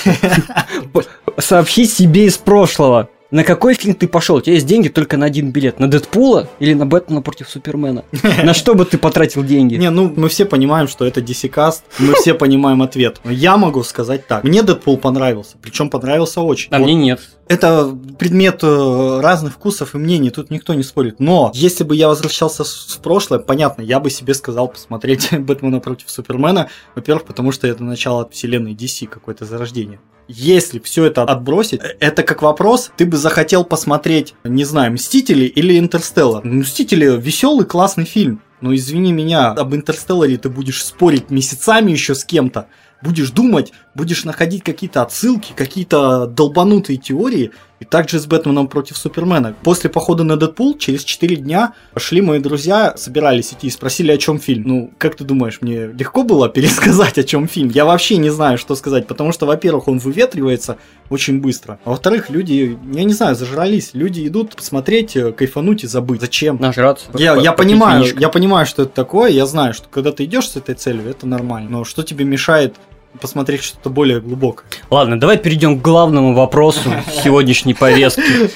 сообщить 1.37 1.93
себе 1.93 2.25
из 2.25 2.37
прошлого, 2.37 3.09
на 3.35 3.43
какой 3.43 3.73
фильм 3.73 3.95
ты 3.95 4.07
пошел? 4.07 4.37
У 4.37 4.41
тебя 4.41 4.53
есть 4.53 4.65
деньги 4.65 4.87
только 4.87 5.17
на 5.17 5.25
один 5.25 5.51
билет. 5.51 5.77
На 5.77 5.89
Дэдпула 5.89 6.47
или 6.59 6.73
на 6.73 6.85
Бэтмена 6.85 7.21
против 7.21 7.49
Супермена? 7.49 8.05
На 8.43 8.53
что 8.53 8.75
бы 8.75 8.85
ты 8.85 8.97
потратил 8.97 9.43
деньги? 9.43 9.75
Не, 9.75 9.89
ну 9.89 10.11
мы 10.15 10.29
все 10.29 10.45
понимаем, 10.45 10.87
что 10.87 11.05
это 11.05 11.19
DC 11.19 11.51
Cast, 11.51 11.81
мы 11.99 12.13
все 12.13 12.33
понимаем 12.33 12.81
ответ. 12.81 13.19
Я 13.25 13.57
могу 13.57 13.83
сказать 13.83 14.25
так. 14.25 14.45
Мне 14.45 14.63
Дэдпул 14.63 14.97
понравился, 14.97 15.57
причем 15.61 15.89
понравился 15.89 16.39
очень. 16.39 16.69
А 16.71 16.79
мне 16.79 16.95
нет. 16.95 17.19
Это 17.49 17.93
предмет 18.17 18.61
э, 18.63 19.19
разных 19.21 19.55
вкусов 19.55 19.95
и 19.95 19.97
мнений, 19.97 20.29
тут 20.29 20.49
никто 20.49 20.73
не 20.73 20.83
спорит. 20.83 21.19
Но 21.19 21.51
если 21.53 21.83
бы 21.83 21.93
я 21.93 22.07
возвращался 22.07 22.63
в 22.63 22.99
прошлое, 23.03 23.39
понятно, 23.39 23.81
я 23.81 23.99
бы 23.99 24.09
себе 24.09 24.33
сказал 24.33 24.69
посмотреть 24.69 25.29
Бэтмена 25.37 25.81
против 25.81 26.09
Супермена. 26.09 26.69
Во-первых, 26.95 27.25
потому 27.25 27.51
что 27.51 27.67
это 27.67 27.83
начало 27.83 28.29
вселенной 28.29 28.73
DC, 28.73 29.07
какое-то 29.07 29.43
зарождение. 29.43 29.99
Если 30.27 30.79
все 30.79 31.05
это 31.05 31.23
отбросить, 31.23 31.81
э, 31.81 31.95
это 31.99 32.23
как 32.23 32.41
вопрос, 32.41 32.91
ты 32.97 33.05
бы 33.05 33.17
захотел 33.17 33.63
посмотреть, 33.63 34.33
не 34.43 34.63
знаю, 34.65 34.93
Мстители 34.93 35.45
или 35.45 35.77
Интерстеллар. 35.77 36.43
Мстители 36.43 37.19
веселый, 37.19 37.65
классный 37.65 38.05
фильм. 38.05 38.41
Но 38.61 38.73
извини 38.73 39.11
меня, 39.11 39.51
об 39.51 39.75
Интерстелларе 39.75 40.37
ты 40.37 40.49
будешь 40.49 40.83
спорить 40.83 41.29
месяцами 41.29 41.91
еще 41.91 42.15
с 42.15 42.25
кем-то 42.25 42.67
будешь 43.01 43.29
думать, 43.29 43.71
будешь 43.93 44.23
находить 44.23 44.63
какие-то 44.63 45.03
отсылки, 45.03 45.53
какие-то 45.55 46.25
долбанутые 46.25 46.97
теории, 46.97 47.51
и 47.79 47.85
также 47.85 48.19
с 48.19 48.25
Бэтменом 48.25 48.67
против 48.67 48.97
Супермена. 48.97 49.53
После 49.63 49.89
похода 49.89 50.23
на 50.23 50.37
Дэдпул, 50.37 50.77
через 50.77 51.03
4 51.03 51.35
дня, 51.35 51.73
пошли 51.93 52.21
мои 52.21 52.39
друзья, 52.39 52.93
собирались 52.97 53.53
идти 53.53 53.67
и 53.67 53.69
спросили, 53.69 54.11
о 54.11 54.17
чем 54.17 54.39
фильм. 54.39 54.63
Ну, 54.65 54.91
как 54.97 55.15
ты 55.15 55.23
думаешь, 55.23 55.59
мне 55.61 55.87
легко 55.87 56.23
было 56.23 56.49
пересказать, 56.55 57.17
о 57.17 57.23
чем 57.23 57.47
фильм? 57.47 57.69
Я 57.69 57.85
вообще 57.85 58.17
не 58.17 58.29
знаю, 58.29 58.57
что 58.57 58.75
сказать, 58.75 59.07
потому 59.07 59.31
что, 59.31 59.45
во-первых, 59.45 59.87
он 59.87 59.99
выветривается 59.99 60.77
очень 61.09 61.39
быстро, 61.39 61.79
а 61.85 61.91
во-вторых, 61.91 62.29
люди, 62.29 62.77
я 62.93 63.03
не 63.03 63.13
знаю, 63.13 63.35
зажрались. 63.35 63.91
Люди 63.93 64.27
идут 64.27 64.55
посмотреть, 64.55 65.15
э, 65.15 65.31
кайфануть 65.31 65.83
и 65.83 65.87
забыть. 65.87 66.21
Зачем? 66.21 66.57
Нажраться. 66.59 67.05
Я, 67.15 67.35
я 67.35 67.51
понимаю, 67.51 68.05
я 68.17 68.29
понимаю, 68.29 68.65
что 68.65 68.83
это 68.83 68.91
такое, 68.91 69.29
я 69.31 69.45
знаю, 69.45 69.73
что 69.73 69.87
когда 69.89 70.11
ты 70.11 70.25
идешь 70.25 70.49
с 70.49 70.55
этой 70.55 70.75
целью, 70.75 71.09
это 71.09 71.27
нормально. 71.27 71.69
Но 71.69 71.83
что 71.83 72.03
тебе 72.03 72.25
мешает 72.25 72.75
посмотреть 73.19 73.63
что-то 73.63 73.89
более 73.89 74.19
глубокое. 74.19 74.65
Ладно, 74.89 75.19
давай 75.19 75.37
перейдем 75.37 75.79
к 75.79 75.81
главному 75.81 76.33
вопросу 76.33 76.93
сегодняшней 77.23 77.73
повестки. 77.73 78.49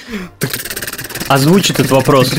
Озвучит 1.27 1.79
этот 1.79 1.91
вопрос. 1.91 2.33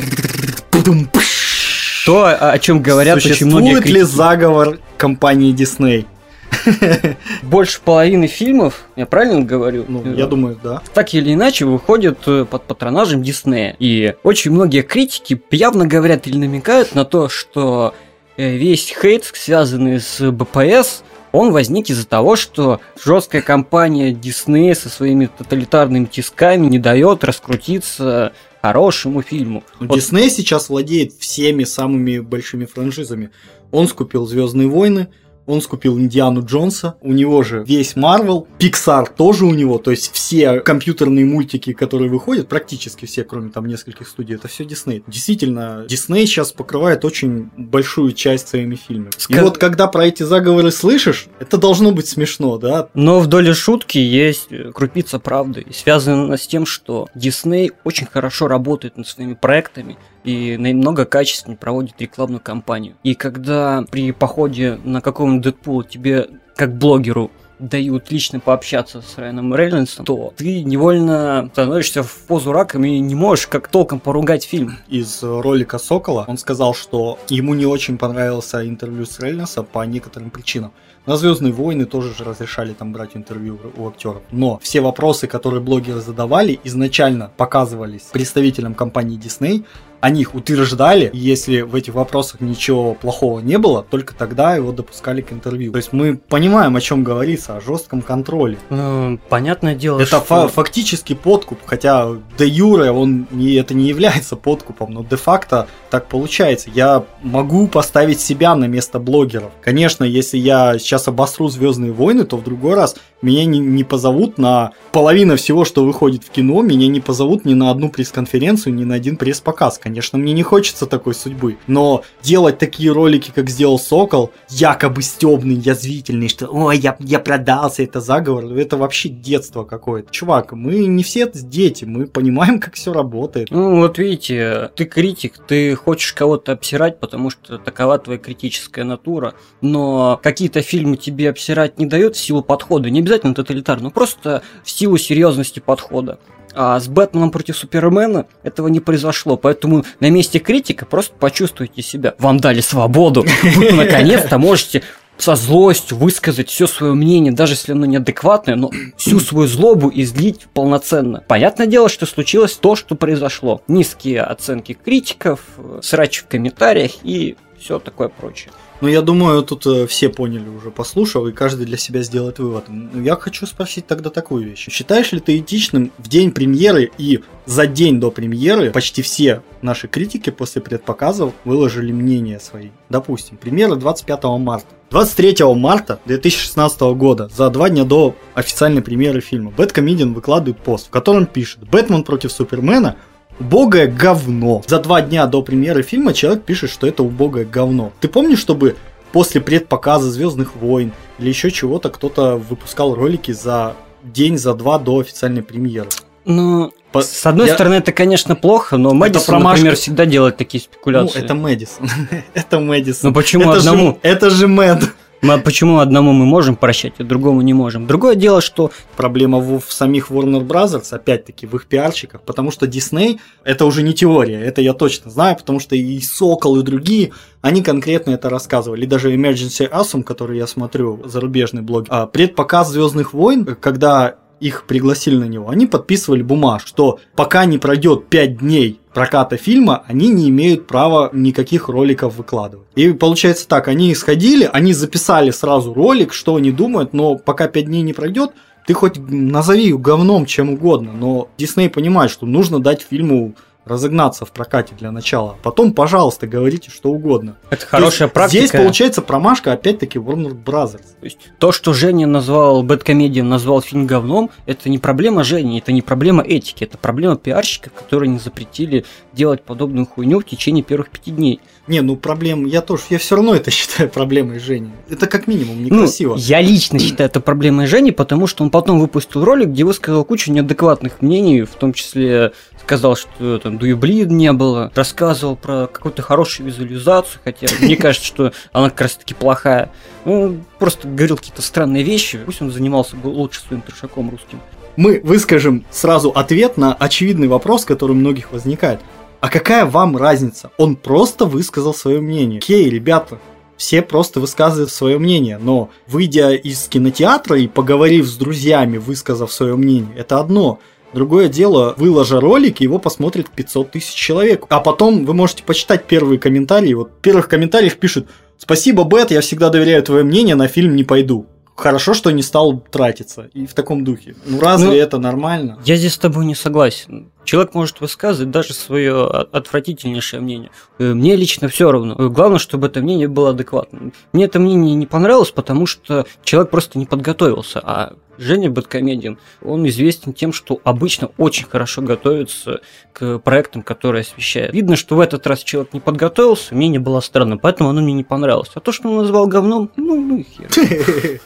То, 2.07 2.27
о 2.27 2.59
чем 2.59 2.83
говорят 2.83 3.19
очень 3.19 3.47
многие 3.47 3.75
Существует 3.75 3.95
ли 3.95 4.03
заговор 4.03 4.79
компании 4.97 5.55
Disney? 5.55 6.07
Больше 7.43 7.81
половины 7.85 8.27
фильмов, 8.27 8.85
я 8.97 9.07
правильно 9.07 9.43
говорю? 9.43 9.85
Ну, 9.89 10.03
я 10.15 10.27
думаю, 10.27 10.59
да. 10.62 10.83
Так 10.95 11.15
или 11.15 11.33
иначе 11.35 11.65
выходят 11.65 12.19
э, 12.27 12.45
под 12.45 12.65
патронажем 12.65 13.23
Диснея. 13.23 13.77
И 13.79 14.15
очень 14.23 14.50
многие 14.50 14.83
критики 14.83 15.41
явно 15.50 15.87
говорят 15.87 16.27
или 16.27 16.37
намекают 16.37 16.95
на 16.95 17.05
то, 17.05 17.29
что 17.29 17.95
э, 18.37 18.57
весь 18.57 18.95
хейт, 19.00 19.25
связанный 19.33 20.00
с 20.00 20.31
БПС, 20.31 21.03
он 21.33 21.53
возник 21.53 21.91
из-за 21.91 22.07
того, 22.07 22.37
что 22.37 22.81
жесткая 23.03 23.43
компания 23.43 24.13
Disney 24.13 24.75
со 24.75 24.89
своими 24.89 25.27
тоталитарными 25.27 26.07
тисками 26.07 26.67
не 26.67 26.79
дает 26.79 27.25
раскрутиться 27.25 28.33
хорошему 28.63 29.23
фильму. 29.23 29.65
Ну, 29.79 29.89
вот. 29.89 29.97
Дисней 29.97 30.31
сейчас 30.31 30.69
владеет 30.69 31.13
всеми 31.15 31.65
самыми 31.65 32.19
большими 32.19 32.65
франшизами. 32.67 33.31
Он 33.71 33.89
скупил 33.89 34.27
Звездные 34.27 34.69
войны, 34.69 35.09
он 35.47 35.61
скупил 35.61 35.99
Индиану 35.99 36.45
Джонса, 36.45 36.97
у 37.01 37.13
него 37.13 37.43
же 37.43 37.65
весь 37.67 37.97
Марвел, 37.97 38.47
Pixar 38.59 39.09
тоже 39.15 39.45
у 39.45 39.55
него, 39.55 39.79
то 39.79 39.91
есть 39.91 40.13
все 40.13 40.61
компьютерные 40.61 41.25
мультики, 41.25 41.73
которые 41.73 42.11
выходят, 42.11 42.49
практически 42.49 43.07
все, 43.07 43.25
кроме 43.25 43.51
там 43.51 43.67
нескольких 43.67 44.09
студий, 44.09 44.37
это 44.37 44.49
все 44.49 44.65
Дисней. 44.65 45.03
Действительно, 45.07 45.85
Дисней 45.89 46.27
сейчас 46.27 46.53
покрывает 46.53 47.05
очень 47.05 47.51
большую 47.57 48.13
часть 48.13 48.49
своими 48.49 48.77
фильмами. 48.77 49.11
Ск... 49.17 49.31
И 49.31 49.41
вот 49.41 49.59
когда 49.59 49.87
про 49.87 50.07
эти 50.07 50.23
заговоры 50.23 50.71
слышишь, 50.71 51.27
это 51.39 51.59
должно 51.59 51.93
быть 51.93 52.09
смешно, 52.09 52.59
да? 52.59 52.89
Но 52.95 53.21
в 53.21 53.27
доле 53.27 53.55
шутки 53.55 53.99
есть 53.99 54.49
крупица 54.75 55.19
правды, 55.19 55.67
связанная 55.73 56.37
с 56.37 56.47
тем, 56.47 56.67
что 56.67 57.09
Дисней 57.15 57.73
очень 57.85 58.07
хорошо 58.07 58.49
работает 58.49 58.97
над 58.97 59.07
своими 59.07 59.35
проектами, 59.35 59.97
и 60.25 60.57
намного 60.57 61.05
качественнее 61.05 61.59
проводит 61.59 62.00
рекламную 62.00 62.41
кампанию. 62.41 62.95
И 63.03 63.15
когда 63.15 63.85
при 63.91 64.12
походе 64.12 64.79
на 64.85 65.00
каком-нибудь 65.00 65.45
Дэдпул 65.45 65.83
тебе, 65.83 66.29
как 66.57 66.77
блогеру, 66.77 67.31
дают 67.61 68.11
лично 68.11 68.41
пообщаться 68.41 69.03
с 69.03 69.19
Райаном 69.19 69.55
Рейнольдсом, 69.55 70.05
то 70.05 70.33
ты 70.37 70.65
невольно 70.65 71.50
становишься 71.53 72.03
в 72.03 72.12
позу 72.27 72.53
раком 72.53 72.85
и 72.85 72.99
не 72.99 73.15
можешь 73.15 73.47
как 73.47 73.69
толком 73.69 74.00
поругать 74.00 74.45
фильм. 74.45 74.79
Из 74.89 75.23
ролика 75.23 75.79
Сокола 75.79 76.25
он 76.27 76.39
сказал, 76.39 76.75
что 76.75 77.19
ему 77.29 77.55
не 77.55 77.67
очень 77.67 77.99
понравился 77.99 78.67
интервью 78.67 79.05
с 79.05 79.21
Рейнольдсом 79.21 79.67
по 79.67 79.85
некоторым 79.85 80.31
причинам. 80.31 80.73
На 81.07 81.17
Звездные 81.17 81.53
войны 81.53 81.87
тоже 81.87 82.15
же 82.15 82.25
разрешали 82.25 82.75
там 82.75 82.93
брать 82.93 83.11
интервью 83.15 83.59
у 83.77 83.89
актеров. 83.89 84.23
Но 84.31 84.59
все 84.62 84.81
вопросы, 84.81 85.27
которые 85.27 85.62
блогеры 85.62 86.00
задавали, 86.00 86.61
изначально 86.65 87.31
показывались 87.37 88.03
представителям 88.12 88.75
компании 88.75 89.19
Disney, 89.19 89.65
о 90.00 90.11
них 90.11 90.35
утверждали, 90.35 91.11
если 91.12 91.61
в 91.61 91.75
этих 91.75 91.95
вопросах 91.95 92.40
ничего 92.40 92.95
плохого 92.95 93.40
не 93.40 93.59
было, 93.59 93.85
только 93.88 94.14
тогда 94.14 94.54
его 94.54 94.73
допускали 94.73 95.21
к 95.21 95.33
интервью. 95.33 95.73
То 95.73 95.78
есть 95.78 95.92
мы 95.92 96.16
понимаем, 96.16 96.76
о 96.76 96.80
чем 96.80 97.04
говорится, 97.04 97.57
о 97.57 97.61
жестком 97.61 98.02
контроле. 98.02 98.59
Ну, 98.71 99.19
понятное 99.28 99.75
дело, 99.75 100.00
Это 100.00 100.16
что... 100.16 100.21
фа- 100.21 100.49
фактически 100.49 101.14
подкуп, 101.14 101.59
хотя 101.66 102.09
де 102.38 102.47
юре 102.47 102.90
он 102.90 103.26
не, 103.30 103.54
это 103.54 103.75
не 103.75 103.88
является 103.88 104.37
подкупом, 104.37 104.92
но 104.92 105.04
де-факто 105.04 105.66
так 105.90 106.07
получается. 106.07 106.71
Я 106.75 107.04
могу 107.23 107.69
поставить 107.69 108.21
себя 108.21 108.54
на 108.54 108.64
место 108.64 108.99
блогеров. 108.99 109.50
Конечно, 109.61 110.04
если 110.04 110.38
я 110.38 110.78
сейчас 110.78 111.09
обосру 111.09 111.49
Звездные 111.49 111.92
войны, 111.92 112.25
то 112.25 112.37
в 112.37 112.45
другой 112.45 112.75
раз 112.75 112.97
меня 113.23 113.45
не, 113.45 113.59
не 113.59 113.85
позовут 113.85 114.38
на 114.38 114.71
половину 114.92 115.37
всего, 115.37 115.64
что 115.64 115.85
выходит 115.85 116.25
в 116.25 116.30
кино, 116.30 116.62
меня 116.62 116.88
не 116.88 117.00
позовут 117.00 117.45
ни 117.45 117.54
на 117.54 117.71
одну 117.71 117.90
пресс-конференцию, 117.90 118.75
ни 118.75 118.85
на 118.85 118.95
один 118.95 119.16
пресс-показ 119.16 119.78
Конечно, 119.78 119.90
мне 120.17 120.33
не 120.33 120.43
хочется 120.43 120.87
такой 120.87 121.15
судьбы, 121.15 121.59
но 121.67 122.03
делать 122.23 122.59
такие 122.59 122.93
ролики, 122.93 123.33
как 123.35 123.49
сделал 123.51 123.79
Сокол, 123.79 124.31
якобы 124.49 125.03
стебный, 125.03 125.55
язвительный, 125.55 126.29
что 126.29 126.47
«Ой, 126.47 126.79
я, 126.79 126.97
я 127.01 127.19
продался, 127.19 127.83
это 127.83 128.01
заговор», 128.01 128.45
это 128.45 128.77
вообще 128.77 129.09
детство 129.09 129.65
какое-то. 129.65 130.11
Чувак, 130.11 130.53
мы 130.53 130.87
не 130.87 131.03
все 131.03 131.31
дети, 131.33 131.85
мы 131.85 132.07
понимаем, 132.07 132.61
как 132.61 132.75
все 132.75 132.93
работает. 132.93 133.51
Ну, 133.51 133.77
вот 133.81 133.99
видите, 133.99 134.71
ты 134.75 134.85
критик, 134.85 135.39
ты 135.47 135.75
хочешь 135.75 136.13
кого-то 136.13 136.53
обсирать, 136.53 137.01
потому 137.01 137.31
что 137.31 137.59
такова 137.59 137.99
твоя 137.99 138.19
критическая 138.19 138.85
натура, 138.85 139.35
но 139.61 140.19
какие-то 140.23 140.63
фильмы 140.63 140.97
тебе 140.97 141.31
обсирать 141.31 141.79
не 141.79 141.87
дают 141.87 142.17
в 142.17 142.21
силу 142.21 142.43
подхода, 142.43 142.91
не 142.91 143.01
обязательно 143.01 143.35
тоталитарно, 143.35 143.85
но 143.85 143.91
просто 143.91 144.43
в 144.65 144.71
силу 144.71 144.99
серьезности 144.99 145.61
подхода. 145.61 146.19
А 146.54 146.78
с 146.78 146.88
Бэтменом 146.88 147.30
против 147.30 147.57
Супермена 147.57 148.26
этого 148.42 148.69
не 148.69 148.80
произошло. 148.80 149.37
Поэтому 149.37 149.85
на 150.00 150.11
месте 150.11 150.38
критика 150.38 150.87
просто 150.87 151.14
почувствуйте 151.19 151.83
себя. 151.83 152.14
Вам 152.19 152.40
дали 152.40 152.61
свободу. 152.61 153.25
Вы 153.42 153.73
наконец-то 153.73 154.38
можете 154.38 154.83
со 155.21 155.37
злостью 155.37 155.99
высказать 155.99 156.49
все 156.49 156.66
свое 156.66 156.95
мнение, 156.95 157.33
даже 157.33 157.52
если 157.52 157.73
оно 157.73 157.85
неадекватное, 157.87 158.57
но 158.57 158.71
всю 158.97 159.21
свою 159.21 159.47
злобу 159.49 159.90
излить 159.92 160.47
полноценно. 160.54 161.23
Понятное 161.28 161.66
дело, 161.66 161.88
что 161.88 162.07
случилось 162.07 162.54
то, 162.54 162.75
что 162.75 162.95
произошло. 162.95 163.62
Низкие 163.69 164.23
оценки 164.23 164.73
критиков, 164.73 165.40
срач 165.83 166.21
в 166.21 166.26
комментариях 166.26 166.92
и 167.02 167.37
все 167.59 167.78
такое 167.78 168.09
прочее. 168.09 168.50
Ну, 168.81 168.89
я 168.89 169.03
думаю, 169.03 169.43
тут 169.43 169.67
э, 169.67 169.87
все 169.87 170.09
поняли 170.09 170.49
уже, 170.49 170.71
послушав, 170.71 171.27
и 171.27 171.33
каждый 171.33 171.67
для 171.67 171.77
себя 171.77 172.03
сделает 172.03 172.39
вывод. 172.39 172.65
Я 172.95 173.17
хочу 173.17 173.47
спросить 173.47 173.87
тогда 173.87 174.09
такую 174.09 174.45
вещь. 174.45 174.69
Считаешь 174.71 175.13
ли 175.13 175.21
ты 175.21 175.39
этичным 175.39 175.93
в 175.99 176.09
день 176.09 176.33
премьеры 176.33 176.91
и 176.97 177.21
за 177.45 177.67
день 177.67 178.01
до 178.01 178.11
премьеры 178.11 178.71
почти 178.71 179.03
все 179.03 179.43
наши 179.61 179.87
критики 179.87 180.31
после 180.31 180.63
предпоказов 180.63 181.35
выложили 181.45 181.93
мнения 181.93 182.41
свои? 182.41 182.71
Допустим, 182.89 183.37
премьера 183.37 183.77
25 183.77 184.25
марта. 184.39 184.69
23 184.91 185.45
марта 185.55 186.01
2016 186.07 186.81
года, 186.81 187.31
за 187.37 187.49
два 187.51 187.69
дня 187.69 187.85
до 187.85 188.17
официальной 188.35 188.83
премьеры 188.83 189.21
фильма, 189.21 189.53
Бэткомедиан 189.53 190.15
выкладывает 190.15 190.59
пост, 190.59 190.89
в 190.89 190.91
котором 190.91 191.27
пишет 191.27 191.69
«Бэтмен 191.69 192.03
против 192.03 192.33
Супермена 192.33 192.97
убогое 193.41 193.89
говно. 193.89 194.63
За 194.67 194.79
два 194.79 195.01
дня 195.01 195.27
до 195.27 195.43
премьеры 195.43 195.83
фильма 195.83 196.13
человек 196.13 196.45
пишет, 196.45 196.71
что 196.71 196.87
это 196.87 197.03
убогое 197.03 197.45
говно. 197.45 197.93
Ты 198.01 198.09
помнишь, 198.09 198.39
чтобы 198.39 198.77
после 199.13 199.41
предпоказа 199.41 200.11
Звездных 200.11 200.55
войн 200.57 200.93
или 201.19 201.29
еще 201.29 201.51
чего-то 201.51 201.89
кто-то 201.91 202.37
выпускал 202.37 202.95
ролики 202.95 203.33
за 203.33 203.75
день, 204.05 204.39
за 204.39 204.55
два 204.55 204.79
до 204.79 205.01
официальной 205.01 205.43
премьеры? 205.43 205.89
Ну, 206.27 206.73
По... 206.93 207.01
с 207.03 207.27
одной 207.27 207.49
я... 207.49 207.55
стороны, 207.55 207.75
это, 207.75 207.93
конечно, 207.93 208.37
плохо, 208.37 208.77
но 208.77 208.93
Мэдисон, 208.93 209.27
промашка... 209.27 209.57
например, 209.57 209.77
всегда 209.77 210.05
делает 210.05 210.37
такие 210.37 210.63
спекуляции. 210.63 211.19
Ну, 211.19 211.25
это 211.25 211.35
Мэдисон. 211.35 211.91
это 212.35 212.61
Мэдисон. 212.61 213.11
Ну, 213.11 213.15
почему 213.15 213.51
это 213.51 213.61
одному? 213.61 213.87
Же, 213.93 213.99
это 214.03 214.31
же 214.31 214.47
Мэд. 214.47 214.85
Мы, 215.23 215.39
почему 215.39 215.79
одному 215.79 216.12
мы 216.12 216.25
можем 216.25 216.57
прощать, 216.57 216.95
а 216.99 217.05
другому 217.05 217.43
не 217.43 217.53
можем? 217.53 217.87
Другое 217.87 218.15
дело, 218.15 218.41
что... 218.41 218.71
Проблема 218.97 219.39
в, 219.39 219.61
в 219.61 219.73
самих 219.73 220.11
Warner 220.11 220.47
Brothers, 220.47 220.93
опять-таки, 220.93 221.47
в 221.47 221.55
их 221.57 221.67
пиарщиках, 221.67 222.23
потому 222.23 222.50
что 222.50 222.67
Disney, 222.67 223.19
это 223.45 223.65
уже 223.65 223.83
не 223.83 223.93
теория, 223.93 224.41
это 224.41 224.61
я 224.61 224.73
точно 224.73 225.11
знаю, 225.11 225.37
потому 225.37 225.61
что 225.61 225.77
и 225.77 226.00
Сокол, 226.00 226.59
и 226.59 226.62
другие, 226.62 227.12
они 227.41 227.62
конкретно 227.62 228.12
это 228.12 228.29
рассказывали. 228.31 228.87
Даже 228.87 229.15
Emergency 229.15 229.71
Awesome, 229.71 230.03
который 230.03 230.39
я 230.39 230.47
смотрю, 230.47 231.00
зарубежный 231.05 231.62
блог, 231.62 231.87
а, 231.89 232.07
предпоказ 232.07 232.71
Звездных 232.71 233.12
войн, 233.15 233.45
когда 233.45 234.17
их 234.41 234.65
пригласили 234.67 235.17
на 235.17 235.25
него, 235.25 235.50
они 235.50 235.67
подписывали 235.67 236.23
бумажку, 236.23 236.69
что 236.69 237.00
пока 237.15 237.45
не 237.45 237.59
пройдет 237.59 238.09
5 238.09 238.39
дней 238.39 238.80
проката 238.93 239.37
фильма, 239.37 239.85
они 239.87 240.09
не 240.09 240.29
имеют 240.29 240.67
права 240.67 241.11
никаких 241.13 241.69
роликов 241.69 242.17
выкладывать. 242.17 242.67
И 242.75 242.93
получается 242.93 243.49
так, 243.49 243.69
они 243.69 243.95
сходили, 243.95 244.49
они 244.53 244.73
записали 244.73 245.31
сразу 245.31 245.73
ролик, 245.75 246.13
что 246.13 246.37
они 246.37 246.51
думают, 246.51 246.93
но 246.93 247.17
пока 247.17 247.49
5 247.49 247.67
дней 247.67 247.83
не 247.83 247.93
пройдет, 247.93 248.33
ты 248.67 248.75
хоть 248.75 248.99
назови 248.99 249.73
говном 249.73 250.27
чем 250.27 250.51
угодно, 250.51 250.93
но 250.93 251.29
Дисней 251.39 251.69
понимает, 251.69 252.11
что 252.11 252.27
нужно 252.27 252.61
дать 252.61 252.87
фильму 252.89 253.35
разогнаться 253.71 254.27
в 254.27 254.33
прокате 254.33 254.75
для 254.79 254.91
начала. 254.91 255.37
Потом, 255.43 255.73
пожалуйста, 255.73 256.27
говорите 256.27 256.71
что 256.71 256.91
угодно. 256.91 257.37
Это 257.49 257.65
хорошая 257.65 258.09
то 258.09 258.15
практика. 258.15 258.47
Здесь 258.47 258.50
получается 258.50 259.00
промашка 259.00 259.53
опять-таки 259.53 259.99
Warner 259.99 260.33
Brothers. 260.33 260.85
То 261.00 261.04
есть 261.04 261.19
то, 261.39 261.52
что 261.52 261.73
Женя 261.73 262.06
назвал 262.06 262.63
Бэткомедием, 262.63 263.28
назвал 263.28 263.63
фильм 263.63 263.87
говном, 263.87 264.30
это 264.47 264.69
не 264.69 264.78
проблема 264.78 265.25
Жени, 265.25 265.59
это 265.59 265.73
не 265.73 265.83
проблема 265.83 266.23
этики, 266.23 266.65
это 266.65 266.76
проблема 266.76 267.17
пиарщиков, 267.17 267.73
которые 267.73 268.11
не 268.11 268.19
запретили 268.19 268.85
делать 269.13 269.43
подобную 269.43 269.87
хуйню 269.87 270.21
в 270.21 270.25
течение 270.25 270.63
первых 270.63 270.91
пяти 270.91 271.11
дней. 271.13 271.41
Не, 271.67 271.83
ну 271.83 271.97
проблем, 271.97 272.47
я 272.47 272.63
тоже, 272.63 272.83
я 272.91 272.99
все 272.99 273.15
равно 273.15 273.35
это 273.35 273.50
считаю 273.52 273.89
проблемой 273.89 274.41
Жени. 274.41 274.73
Это 274.89 275.06
как 275.06 275.26
минимум 275.26 275.63
некрасиво. 275.65 276.15
Ну, 276.15 276.21
я 276.21 276.41
лично 276.41 276.78
считаю 276.78 277.09
это 277.09 277.21
проблемой 277.21 277.67
Жени, 277.67 277.93
потому 277.93 278.26
что 278.26 278.43
он 278.43 278.50
потом 278.50 278.80
выпустил 278.80 279.25
ролик, 279.25 279.49
где 279.49 279.65
высказал 279.65 280.04
кучу 280.04 280.33
неадекватных 280.33 281.00
мнений, 281.00 281.43
в 281.43 281.54
том 281.54 281.73
числе 281.73 282.33
сказал, 282.63 282.97
что 282.97 283.39
там 283.39 283.59
дуеблин 283.59 284.09
не 284.17 284.33
было, 284.33 284.71
рассказывал 284.75 285.37
про 285.37 285.67
какую-то 285.67 286.03
хорошую 286.03 286.47
визуализацию, 286.47 287.21
хотя 287.25 287.47
мне 287.61 287.77
кажется, 287.77 288.07
что 288.07 288.33
она 288.53 288.71
как 288.71 288.83
раз 288.83 288.97
таки 288.97 289.15
плохая. 289.15 289.73
Ну, 290.05 290.39
просто 290.59 290.89
говорил 290.89 291.17
какие-то 291.17 291.43
странные 291.43 291.83
вещи, 291.83 292.21
пусть 292.25 292.41
он 292.43 292.51
занимался 292.51 292.97
бы 292.97 293.09
лучше 293.09 293.41
своим 293.41 293.63
трешаком 293.63 294.11
русским. 294.11 294.41
Мы 294.77 295.01
выскажем 295.03 295.65
сразу 295.71 296.11
ответ 296.11 296.57
на 296.57 296.73
очевидный 296.75 297.29
вопрос, 297.29 297.65
который 297.65 297.93
у 297.93 297.97
многих 297.97 298.33
возникает. 298.33 298.81
А 299.21 299.29
какая 299.29 299.67
вам 299.67 299.97
разница? 299.97 300.51
Он 300.57 300.77
просто 300.77 301.27
высказал 301.27 301.75
свое 301.75 302.01
мнение. 302.01 302.39
Окей, 302.39 302.71
ребята, 302.71 303.19
все 303.57 303.83
просто 303.83 304.21
высказывают 304.21 304.71
свое 304.71 304.99
мнение, 304.99 305.37
но 305.37 305.69
выйдя 305.87 306.31
из 306.31 306.67
кинотеатра 306.69 307.39
и 307.39 307.47
поговорив 307.47 308.07
с 308.07 308.17
друзьями, 308.17 308.79
высказав 308.79 309.31
свое 309.31 309.55
мнение, 309.55 309.95
это 309.99 310.19
одно. 310.19 310.61
Другое 310.93 311.29
дело, 311.29 311.75
выложа 311.76 312.21
ролик, 312.21 312.61
его 312.61 312.79
посмотрит 312.79 313.31
500 313.31 313.71
тысяч 313.71 313.95
человек. 313.95 314.47
А 314.49 314.61
потом 314.61 315.05
вы 315.05 315.15
можете 315.15 315.45
почитать 315.45 315.85
первые 315.85 316.19
комментарии. 316.19 316.75
Вот 316.75 316.91
в 316.91 317.00
первых 317.00 317.29
комментариях 317.29 317.76
пишут 317.76 318.09
«Спасибо, 318.39 318.85
Бет, 318.85 319.11
я 319.11 319.21
всегда 319.21 319.50
доверяю 319.50 319.83
твое 319.83 320.03
мнение, 320.03 320.35
на 320.35 320.49
фильм 320.49 320.75
не 320.75 320.85
пойду». 320.85 321.26
Хорошо, 321.57 321.93
что 321.93 322.11
не 322.11 322.23
стал 322.23 322.59
тратиться. 322.59 323.29
И 323.35 323.47
в 323.47 323.53
таком 323.53 323.85
духе. 323.85 324.17
Ну 324.25 324.41
разве 324.41 324.69
ну, 324.69 324.75
это 324.75 324.99
нормально? 324.99 325.59
Я 325.65 325.76
здесь 325.76 325.93
с 325.93 325.99
тобой 325.99 326.25
не 326.25 326.35
согласен. 326.35 327.13
Человек 327.30 327.54
может 327.54 327.80
высказывать 327.80 328.32
даже 328.32 328.54
свое 328.54 329.06
отвратительнейшее 329.06 330.21
мнение. 330.21 330.50
Э, 330.80 330.95
мне 330.95 331.14
лично 331.14 331.47
все 331.47 331.71
равно. 331.71 331.95
Э, 331.97 332.08
главное, 332.08 332.40
чтобы 332.40 332.66
это 332.66 332.80
мнение 332.80 333.06
было 333.06 333.30
адекватным. 333.30 333.93
Мне 334.12 334.25
это 334.25 334.40
мнение 334.40 334.75
не 334.75 334.86
понравилось, 334.86 335.30
потому 335.30 335.64
что 335.66 336.06
человек 336.25 336.50
просто 336.50 336.76
не 336.76 336.86
подготовился. 336.86 337.60
А 337.62 337.93
Женя 338.19 338.50
Бэткомедиан, 338.50 339.16
он 339.43 339.66
известен 339.69 340.12
тем, 340.12 340.32
что 340.32 340.60
обычно 340.64 341.10
очень 341.19 341.47
хорошо 341.47 341.82
готовится 341.82 342.62
к 342.93 343.19
проектам, 343.19 343.62
которые 343.62 344.02
освещает. 344.02 344.52
Видно, 344.52 344.75
что 344.75 344.97
в 344.97 345.00
этот 345.00 345.26
раз 345.26 345.45
человек 345.45 345.73
не 345.73 345.80
подготовился, 345.80 346.54
мнение 346.54 346.80
было 346.80 346.99
странным, 346.99 347.38
поэтому 347.38 347.71
оно 347.71 347.80
мне 347.80 347.95
не 347.95 348.04
понравилось. 348.04 348.50
А 348.54 348.60
то, 348.60 348.73
что 348.73 348.90
он 348.90 348.97
назвал 348.97 349.26
говном, 349.26 349.71
ну, 349.76 350.00
ну 350.00 350.25
хер. 350.25 350.50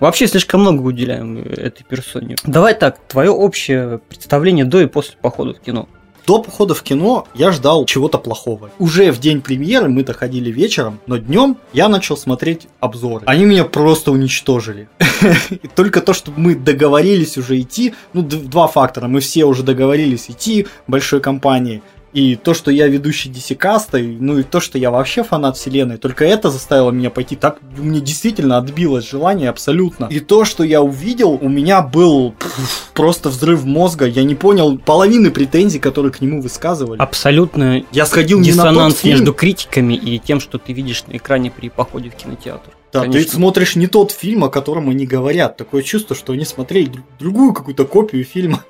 Вообще 0.00 0.26
слишком 0.26 0.60
много 0.60 0.82
уделяем 0.82 1.38
этой 1.38 1.84
персоне. 1.84 2.36
Давай 2.44 2.74
так, 2.74 2.98
твое 3.08 3.30
общее 3.30 3.98
представление 4.08 4.64
до 4.64 4.80
и 4.80 4.86
после 4.86 5.16
похода 5.20 5.54
в 5.54 5.60
кино. 5.60 5.88
До 6.28 6.42
похода 6.42 6.74
в 6.74 6.82
кино 6.82 7.26
я 7.34 7.52
ждал 7.52 7.86
чего-то 7.86 8.18
плохого. 8.18 8.70
Уже 8.78 9.12
в 9.12 9.18
день 9.18 9.40
премьеры 9.40 9.88
мы-то 9.88 10.12
ходили 10.12 10.50
вечером, 10.50 11.00
но 11.06 11.16
днем 11.16 11.56
я 11.72 11.88
начал 11.88 12.18
смотреть 12.18 12.68
обзоры. 12.80 13.22
Они 13.24 13.46
меня 13.46 13.64
просто 13.64 14.12
уничтожили. 14.12 14.90
Только 15.74 16.02
то, 16.02 16.12
что 16.12 16.30
мы 16.36 16.54
договорились 16.54 17.38
уже 17.38 17.58
идти, 17.58 17.94
ну, 18.12 18.20
два 18.20 18.66
фактора. 18.66 19.08
Мы 19.08 19.20
все 19.20 19.46
уже 19.46 19.62
договорились 19.62 20.28
идти 20.28 20.66
большой 20.86 21.22
компании. 21.22 21.82
И 22.12 22.36
то, 22.36 22.54
что 22.54 22.70
я 22.70 22.88
ведущий 22.88 23.28
DC 23.28 23.54
каста, 23.54 23.98
ну 23.98 24.38
и 24.38 24.42
то, 24.42 24.60
что 24.60 24.78
я 24.78 24.90
вообще 24.90 25.22
фанат 25.22 25.56
вселенной, 25.56 25.98
только 25.98 26.24
это 26.24 26.50
заставило 26.50 26.90
меня 26.90 27.10
пойти. 27.10 27.36
Так 27.36 27.58
мне 27.76 28.00
действительно 28.00 28.56
отбилось 28.56 29.08
желание 29.08 29.50
абсолютно. 29.50 30.06
И 30.06 30.20
то, 30.20 30.44
что 30.44 30.64
я 30.64 30.80
увидел, 30.80 31.38
у 31.40 31.48
меня 31.48 31.82
был 31.82 32.32
пфф, 32.32 32.90
просто 32.94 33.28
взрыв 33.28 33.64
мозга. 33.64 34.06
Я 34.06 34.24
не 34.24 34.34
понял 34.34 34.78
половины 34.78 35.30
претензий, 35.30 35.78
которые 35.78 36.12
к 36.12 36.20
нему 36.20 36.40
высказывали. 36.40 36.98
Абсолютно 36.98 37.84
я 37.92 38.06
сходил 38.06 38.40
диссонанс 38.40 38.76
не 38.76 38.80
на 38.80 38.90
тот 38.90 39.04
между 39.04 39.34
критиками 39.34 39.94
и 39.94 40.18
тем, 40.18 40.40
что 40.40 40.58
ты 40.58 40.72
видишь 40.72 41.04
на 41.06 41.16
экране 41.16 41.50
при 41.50 41.68
походе 41.68 42.10
в 42.10 42.14
кинотеатр. 42.14 42.70
Да, 42.92 43.00
Конечно. 43.00 43.22
ты 43.22 43.30
смотришь 43.30 43.76
не 43.76 43.86
тот 43.86 44.12
фильм, 44.12 44.44
о 44.44 44.48
котором 44.48 44.88
они 44.88 45.06
говорят. 45.06 45.58
Такое 45.58 45.82
чувство, 45.82 46.16
что 46.16 46.32
они 46.32 46.46
смотрели 46.46 47.04
другую 47.18 47.52
какую-то 47.52 47.84
копию 47.84 48.24
фильма 48.24 48.64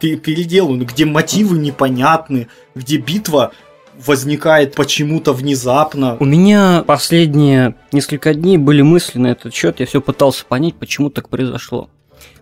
переделаны, 0.00 0.84
где 0.84 1.04
мотивы 1.04 1.58
непонятны, 1.58 2.48
где 2.74 2.98
битва 2.98 3.52
возникает 4.06 4.74
почему-то 4.74 5.32
внезапно. 5.32 6.16
У 6.20 6.24
меня 6.24 6.84
последние 6.86 7.74
несколько 7.92 8.34
дней 8.34 8.56
были 8.56 8.82
мысли 8.82 9.18
на 9.18 9.28
этот 9.28 9.52
счет, 9.54 9.80
я 9.80 9.86
все 9.86 10.00
пытался 10.00 10.44
понять, 10.44 10.76
почему 10.76 11.10
так 11.10 11.28
произошло. 11.28 11.90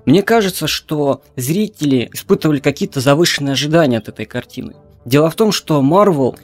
Мне 0.05 0.23
кажется, 0.23 0.67
что 0.67 1.23
зрители 1.35 2.09
испытывали 2.13 2.61
какие-то 2.61 3.01
завышенные 3.01 3.53
ожидания 3.53 3.99
от 3.99 4.09
этой 4.09 4.25
картины. 4.25 4.75
Дело 5.05 5.31
в 5.31 5.35
том, 5.35 5.53
что 5.53 5.81
Marvel 5.83 6.37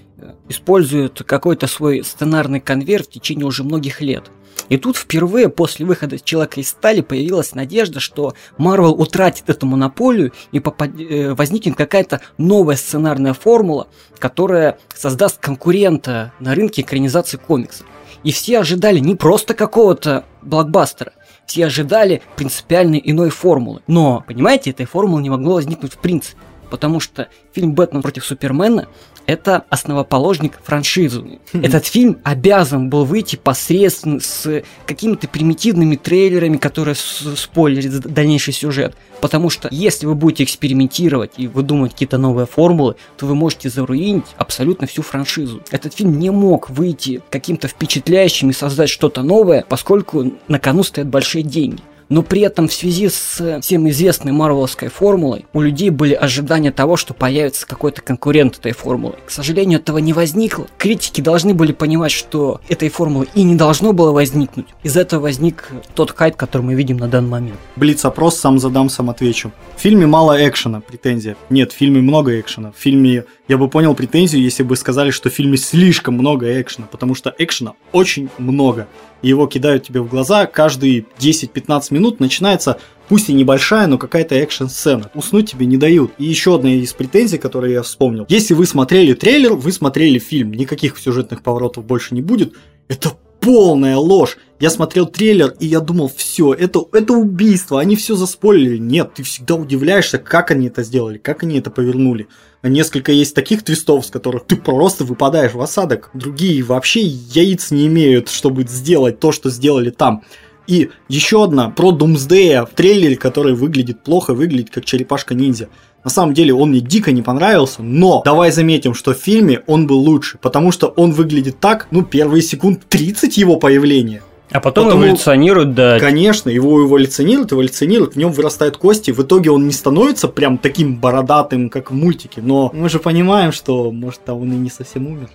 использует 0.48 1.22
какой-то 1.24 1.66
свой 1.66 2.04
сценарный 2.04 2.60
конвейер 2.60 3.02
в 3.02 3.08
течение 3.08 3.46
уже 3.46 3.64
многих 3.64 4.00
лет. 4.00 4.30
И 4.68 4.76
тут 4.76 4.96
впервые 4.96 5.48
после 5.48 5.84
выхода 5.84 6.18
Человека 6.18 6.60
из 6.60 6.68
стали 6.68 7.00
появилась 7.00 7.54
надежда, 7.54 8.00
что 8.00 8.34
Marvel 8.58 8.90
утратит 8.90 9.48
эту 9.48 9.66
монополию 9.66 10.32
и 10.52 10.60
попад... 10.60 10.90
Э, 10.98 11.34
возникнет 11.34 11.76
какая-то 11.76 12.20
новая 12.38 12.76
сценарная 12.76 13.34
формула, 13.34 13.88
которая 14.18 14.78
создаст 14.94 15.38
конкурента 15.38 16.32
на 16.40 16.54
рынке 16.54 16.82
экранизации 16.82 17.36
комиксов. 17.36 17.86
И 18.24 18.30
все 18.30 18.60
ожидали 18.60 18.98
не 18.98 19.16
просто 19.16 19.54
какого-то 19.54 20.24
блокбастера, 20.42 21.12
все 21.46 21.66
ожидали 21.66 22.22
принципиально 22.36 22.96
иной 22.96 23.30
формулы. 23.30 23.82
Но, 23.86 24.24
понимаете, 24.26 24.70
этой 24.70 24.86
формулы 24.86 25.22
не 25.22 25.30
могло 25.30 25.54
возникнуть 25.54 25.94
в 25.94 25.98
принципе. 25.98 26.38
Потому 26.70 27.00
что 27.00 27.28
фильм 27.52 27.74
«Бэтмен 27.74 28.00
против 28.00 28.24
Супермена» 28.24 28.88
это 29.26 29.64
основоположник 29.68 30.58
франшизы. 30.62 31.38
Этот 31.52 31.86
фильм 31.86 32.18
обязан 32.24 32.90
был 32.90 33.04
выйти 33.04 33.36
посредственно 33.36 34.20
с 34.20 34.62
какими-то 34.86 35.28
примитивными 35.28 35.96
трейлерами, 35.96 36.56
которые 36.56 36.94
спойлерят 36.94 38.00
дальнейший 38.00 38.52
сюжет. 38.52 38.94
Потому 39.20 39.50
что 39.50 39.68
если 39.70 40.06
вы 40.06 40.14
будете 40.14 40.44
экспериментировать 40.44 41.32
и 41.36 41.46
выдумывать 41.46 41.92
какие-то 41.92 42.18
новые 42.18 42.46
формулы, 42.46 42.96
то 43.16 43.26
вы 43.26 43.34
можете 43.34 43.70
заруинить 43.70 44.26
абсолютно 44.36 44.86
всю 44.86 45.02
франшизу. 45.02 45.62
Этот 45.70 45.94
фильм 45.94 46.18
не 46.18 46.30
мог 46.30 46.70
выйти 46.70 47.22
каким-то 47.30 47.68
впечатляющим 47.68 48.50
и 48.50 48.52
создать 48.52 48.90
что-то 48.90 49.22
новое, 49.22 49.64
поскольку 49.68 50.32
на 50.48 50.58
кону 50.58 50.82
стоят 50.82 51.08
большие 51.08 51.42
деньги 51.42 51.82
но 52.12 52.22
при 52.22 52.42
этом 52.42 52.68
в 52.68 52.74
связи 52.74 53.08
с 53.08 53.60
всем 53.62 53.88
известной 53.88 54.32
марвеловской 54.32 54.88
формулой 54.88 55.46
у 55.54 55.62
людей 55.62 55.88
были 55.88 56.12
ожидания 56.12 56.70
того, 56.70 56.98
что 56.98 57.14
появится 57.14 57.66
какой-то 57.66 58.02
конкурент 58.02 58.58
этой 58.58 58.72
формулы. 58.72 59.14
К 59.24 59.30
сожалению, 59.30 59.80
этого 59.80 59.96
не 59.96 60.12
возникло. 60.12 60.66
Критики 60.76 61.22
должны 61.22 61.54
были 61.54 61.72
понимать, 61.72 62.12
что 62.12 62.60
этой 62.68 62.90
формулы 62.90 63.28
и 63.34 63.42
не 63.42 63.54
должно 63.54 63.94
было 63.94 64.12
возникнуть. 64.12 64.66
Из 64.82 64.94
этого 64.98 65.22
возник 65.22 65.70
тот 65.94 66.10
хайп, 66.10 66.36
который 66.36 66.60
мы 66.60 66.74
видим 66.74 66.98
на 66.98 67.08
данный 67.08 67.30
момент. 67.30 67.58
Блиц-опрос, 67.76 68.38
сам 68.38 68.58
задам, 68.58 68.90
сам 68.90 69.08
отвечу. 69.08 69.50
В 69.78 69.80
фильме 69.80 70.06
мало 70.06 70.36
экшена, 70.46 70.82
претензия. 70.82 71.36
Нет, 71.48 71.72
в 71.72 71.76
фильме 71.76 72.02
много 72.02 72.38
экшена. 72.38 72.72
В 72.72 72.78
фильме 72.78 73.24
я 73.48 73.56
бы 73.56 73.68
понял 73.68 73.94
претензию, 73.94 74.42
если 74.42 74.64
бы 74.64 74.76
сказали, 74.76 75.10
что 75.10 75.30
в 75.30 75.32
фильме 75.32 75.56
слишком 75.56 76.12
много 76.12 76.60
экшена, 76.60 76.86
потому 76.90 77.14
что 77.14 77.34
экшена 77.38 77.72
очень 77.92 78.28
много 78.36 78.86
его 79.28 79.46
кидают 79.46 79.84
тебе 79.84 80.00
в 80.00 80.08
глаза, 80.08 80.46
каждые 80.46 81.06
10-15 81.18 81.86
минут 81.90 82.20
начинается, 82.20 82.78
пусть 83.08 83.28
и 83.30 83.32
небольшая, 83.32 83.86
но 83.86 83.98
какая-то 83.98 84.34
экшн-сцена. 84.34 85.10
Уснуть 85.14 85.50
тебе 85.50 85.66
не 85.66 85.76
дают. 85.76 86.12
И 86.18 86.24
еще 86.24 86.54
одна 86.56 86.74
из 86.74 86.92
претензий, 86.92 87.38
которые 87.38 87.74
я 87.74 87.82
вспомнил. 87.82 88.26
Если 88.28 88.54
вы 88.54 88.66
смотрели 88.66 89.14
трейлер, 89.14 89.54
вы 89.54 89.72
смотрели 89.72 90.18
фильм, 90.18 90.52
никаких 90.52 90.98
сюжетных 90.98 91.42
поворотов 91.42 91.84
больше 91.84 92.14
не 92.14 92.22
будет. 92.22 92.54
Это 92.88 93.12
полная 93.42 93.96
ложь. 93.96 94.38
Я 94.60 94.70
смотрел 94.70 95.06
трейлер, 95.06 95.54
и 95.58 95.66
я 95.66 95.80
думал, 95.80 96.10
все, 96.16 96.54
это, 96.54 96.84
это 96.92 97.12
убийство, 97.14 97.80
они 97.80 97.96
все 97.96 98.14
заспойлили. 98.14 98.78
Нет, 98.78 99.14
ты 99.14 99.24
всегда 99.24 99.56
удивляешься, 99.56 100.18
как 100.18 100.52
они 100.52 100.68
это 100.68 100.84
сделали, 100.84 101.18
как 101.18 101.42
они 101.42 101.58
это 101.58 101.70
повернули. 101.70 102.28
Несколько 102.62 103.10
есть 103.10 103.34
таких 103.34 103.64
твистов, 103.64 104.06
с 104.06 104.10
которых 104.10 104.46
ты 104.46 104.54
просто 104.54 105.04
выпадаешь 105.04 105.52
в 105.52 105.60
осадок. 105.60 106.10
Другие 106.14 106.62
вообще 106.62 107.02
яиц 107.02 107.72
не 107.72 107.88
имеют, 107.88 108.28
чтобы 108.28 108.62
сделать 108.62 109.18
то, 109.18 109.32
что 109.32 109.50
сделали 109.50 109.90
там. 109.90 110.22
И 110.66 110.90
еще 111.08 111.44
одна 111.44 111.70
про 111.70 111.92
Думсдея 111.92 112.64
в 112.64 112.70
трейлере, 112.70 113.16
который 113.16 113.54
выглядит 113.54 114.02
плохо, 114.02 114.34
выглядит 114.34 114.70
как 114.70 114.84
черепашка-ниндзя. 114.84 115.68
На 116.04 116.10
самом 116.10 116.34
деле 116.34 116.52
он 116.52 116.70
мне 116.70 116.80
дико 116.80 117.12
не 117.12 117.22
понравился, 117.22 117.82
но 117.82 118.22
давай 118.24 118.50
заметим, 118.50 118.94
что 118.94 119.14
в 119.14 119.18
фильме 119.18 119.62
он 119.66 119.86
был 119.86 119.98
лучше, 119.98 120.38
потому 120.40 120.72
что 120.72 120.88
он 120.88 121.12
выглядит 121.12 121.60
так, 121.60 121.86
ну, 121.90 122.02
первые 122.02 122.42
секунд 122.42 122.82
30 122.88 123.36
его 123.36 123.56
появления. 123.56 124.22
А 124.50 124.60
потом, 124.60 124.86
потом 124.86 125.00
эволюционирует, 125.00 125.74
да. 125.74 125.98
Конечно, 125.98 126.50
его 126.50 126.84
эволюционируют, 126.84 127.52
эволюционируют, 127.52 128.14
в 128.14 128.18
нем 128.18 128.32
вырастают 128.32 128.76
кости, 128.76 129.10
в 129.10 129.20
итоге 129.20 129.50
он 129.50 129.66
не 129.66 129.72
становится 129.72 130.28
прям 130.28 130.58
таким 130.58 130.96
бородатым, 130.96 131.70
как 131.70 131.90
в 131.90 131.94
мультике, 131.94 132.42
но 132.42 132.70
мы 132.74 132.90
же 132.90 132.98
понимаем, 132.98 133.52
что, 133.52 133.90
может, 133.90 134.24
там 134.24 134.42
он 134.42 134.52
и 134.52 134.56
не 134.56 134.70
совсем 134.70 135.06
умер. 135.06 135.30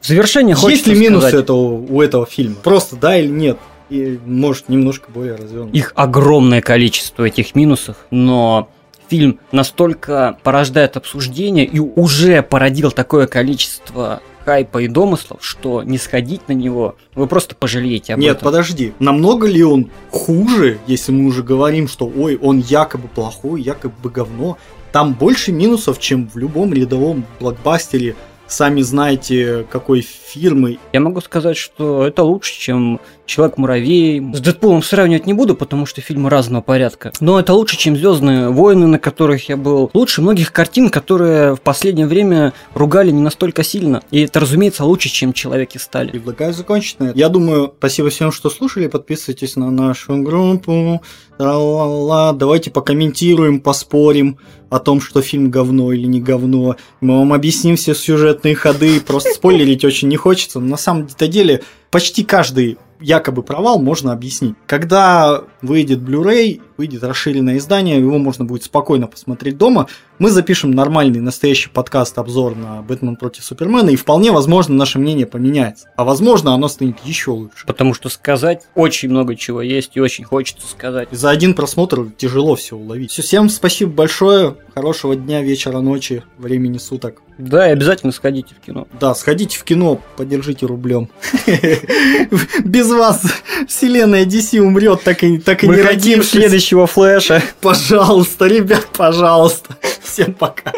В 0.00 0.06
завершение 0.06 0.56
Есть 0.60 0.86
ли 0.86 0.98
минусы 0.98 1.36
этого, 1.36 1.80
у 1.88 2.00
этого 2.00 2.26
фильма? 2.26 2.56
Просто 2.62 2.96
да 2.96 3.16
или 3.16 3.28
нет? 3.28 3.58
И, 3.90 4.18
может, 4.24 4.68
немножко 4.68 5.10
более 5.10 5.34
развернут. 5.34 5.74
Их 5.74 5.92
огромное 5.94 6.60
количество, 6.60 7.24
этих 7.24 7.54
минусов, 7.54 7.96
но 8.10 8.68
фильм 9.08 9.40
настолько 9.52 10.38
порождает 10.42 10.96
обсуждение 10.96 11.64
и 11.64 11.78
уже 11.78 12.42
породил 12.42 12.90
такое 12.90 13.26
количество 13.26 14.20
хайпа 14.44 14.78
и 14.78 14.88
домыслов, 14.88 15.44
что 15.44 15.82
не 15.82 15.98
сходить 15.98 16.48
на 16.48 16.52
него, 16.52 16.96
вы 17.14 17.26
просто 17.26 17.54
пожалеете 17.54 18.14
об 18.14 18.20
Нет, 18.20 18.36
этом. 18.36 18.46
подожди. 18.46 18.94
Намного 18.98 19.46
ли 19.46 19.62
он 19.62 19.90
хуже, 20.10 20.78
если 20.86 21.12
мы 21.12 21.26
уже 21.26 21.42
говорим, 21.42 21.86
что 21.86 22.06
ой, 22.06 22.36
он 22.36 22.58
якобы 22.58 23.08
плохой, 23.08 23.60
якобы 23.60 24.08
говно? 24.08 24.56
Там 24.90 25.12
больше 25.12 25.52
минусов, 25.52 25.98
чем 25.98 26.30
в 26.30 26.38
любом 26.38 26.72
рядовом 26.72 27.26
блокбастере 27.40 28.16
сами 28.46 28.80
знаете, 28.80 29.66
какой 29.70 30.02
фирмы. 30.28 30.78
Я 30.92 31.00
могу 31.00 31.20
сказать, 31.20 31.56
что 31.56 32.06
это 32.06 32.22
лучше, 32.22 32.58
чем 32.58 33.00
Человек-муравей. 33.26 34.22
С 34.32 34.40
Дэдпулом 34.40 34.82
сравнивать 34.82 35.26
не 35.26 35.34
буду, 35.34 35.54
потому 35.54 35.84
что 35.84 36.00
фильмы 36.00 36.30
разного 36.30 36.62
порядка. 36.62 37.12
Но 37.20 37.38
это 37.38 37.52
лучше, 37.52 37.76
чем 37.76 37.96
Звездные 37.96 38.48
войны, 38.48 38.86
на 38.86 38.98
которых 38.98 39.48
я 39.50 39.56
был. 39.56 39.90
Лучше 39.92 40.22
многих 40.22 40.52
картин, 40.52 40.88
которые 40.88 41.54
в 41.54 41.60
последнее 41.60 42.06
время 42.06 42.54
ругали 42.74 43.10
не 43.10 43.20
настолько 43.20 43.62
сильно. 43.62 44.02
И 44.10 44.20
это, 44.22 44.40
разумеется, 44.40 44.84
лучше, 44.84 45.10
чем 45.10 45.32
Человек 45.32 45.74
из 45.74 45.82
стали. 45.82 46.10
Предлагаю 46.10 46.52
закончить 46.52 47.00
на 47.00 47.04
это. 47.04 47.18
Я 47.18 47.28
думаю, 47.28 47.72
спасибо 47.78 48.10
всем, 48.10 48.30
что 48.30 48.50
слушали. 48.50 48.86
Подписывайтесь 48.86 49.56
на 49.56 49.70
нашу 49.70 50.22
группу. 50.22 51.02
Ла-ла-ла. 51.38 52.32
Давайте 52.32 52.70
покомментируем, 52.70 53.60
поспорим 53.60 54.38
о 54.70 54.80
том, 54.80 55.00
что 55.00 55.22
фильм 55.22 55.50
говно 55.50 55.92
или 55.92 56.06
не 56.06 56.20
говно. 56.20 56.76
Мы 57.00 57.18
вам 57.18 57.32
объясним 57.32 57.76
все 57.76 57.94
сюжетные 57.94 58.54
ходы. 58.54 59.00
Просто 59.00 59.30
спойлерить 59.30 59.84
очень 59.84 60.08
не 60.08 60.17
хочется. 60.18 60.60
Но 60.60 60.66
на 60.66 60.76
самом-то 60.76 61.26
деле 61.28 61.62
почти 61.90 62.24
каждый 62.24 62.78
якобы 63.00 63.42
провал 63.42 63.78
можно 63.78 64.12
объяснить. 64.12 64.56
Когда 64.66 65.44
выйдет 65.62 66.00
Blu-ray, 66.00 66.60
выйдет 66.76 67.04
расширенное 67.04 67.58
издание, 67.58 67.98
его 67.98 68.18
можно 68.18 68.44
будет 68.44 68.64
спокойно 68.64 69.06
посмотреть 69.06 69.56
дома. 69.56 69.86
Мы 70.18 70.30
запишем 70.30 70.72
нормальный, 70.72 71.20
настоящий 71.20 71.68
подкаст-обзор 71.68 72.56
на 72.56 72.82
«Бэтмен 72.82 73.14
против 73.14 73.44
Супермена», 73.44 73.90
и 73.90 73.96
вполне 73.96 74.32
возможно 74.32 74.74
наше 74.74 74.98
мнение 74.98 75.26
поменяется. 75.26 75.88
А 75.94 76.02
возможно 76.02 76.54
оно 76.54 76.66
станет 76.66 76.96
еще 77.04 77.30
лучше. 77.30 77.64
Потому 77.66 77.94
что 77.94 78.08
сказать 78.08 78.66
очень 78.74 79.10
много 79.10 79.36
чего 79.36 79.62
есть 79.62 79.92
и 79.94 80.00
очень 80.00 80.24
хочется 80.24 80.66
сказать. 80.66 81.08
За 81.12 81.30
один 81.30 81.54
просмотр 81.54 82.06
тяжело 82.16 82.56
все 82.56 82.74
уловить. 82.74 83.12
Все, 83.12 83.22
всем 83.22 83.48
спасибо 83.48 83.92
большое, 83.92 84.56
хорошего 84.74 85.14
дня, 85.14 85.40
вечера, 85.42 85.78
ночи, 85.78 86.24
времени 86.36 86.78
суток. 86.78 87.22
Да, 87.38 87.68
и 87.68 87.70
обязательно 87.70 88.10
сходите 88.10 88.56
в 88.60 88.64
кино. 88.64 88.88
Да, 88.98 89.14
сходите 89.14 89.56
в 89.56 89.62
кино, 89.62 90.00
поддержите 90.16 90.66
рублем. 90.66 91.08
Без 92.64 92.90
вас 92.90 93.22
вселенная 93.68 94.24
DC 94.24 94.58
умрет, 94.58 95.04
так 95.04 95.22
и, 95.22 95.38
так 95.38 95.62
и 95.62 95.68
не 95.68 95.80
родившись. 95.80 96.30
следующего 96.30 96.88
флеша. 96.88 97.40
Пожалуйста, 97.60 98.46
ребят, 98.46 98.88
пожалуйста. 98.92 99.76
Всем 100.08 100.32
пока. 100.32 100.72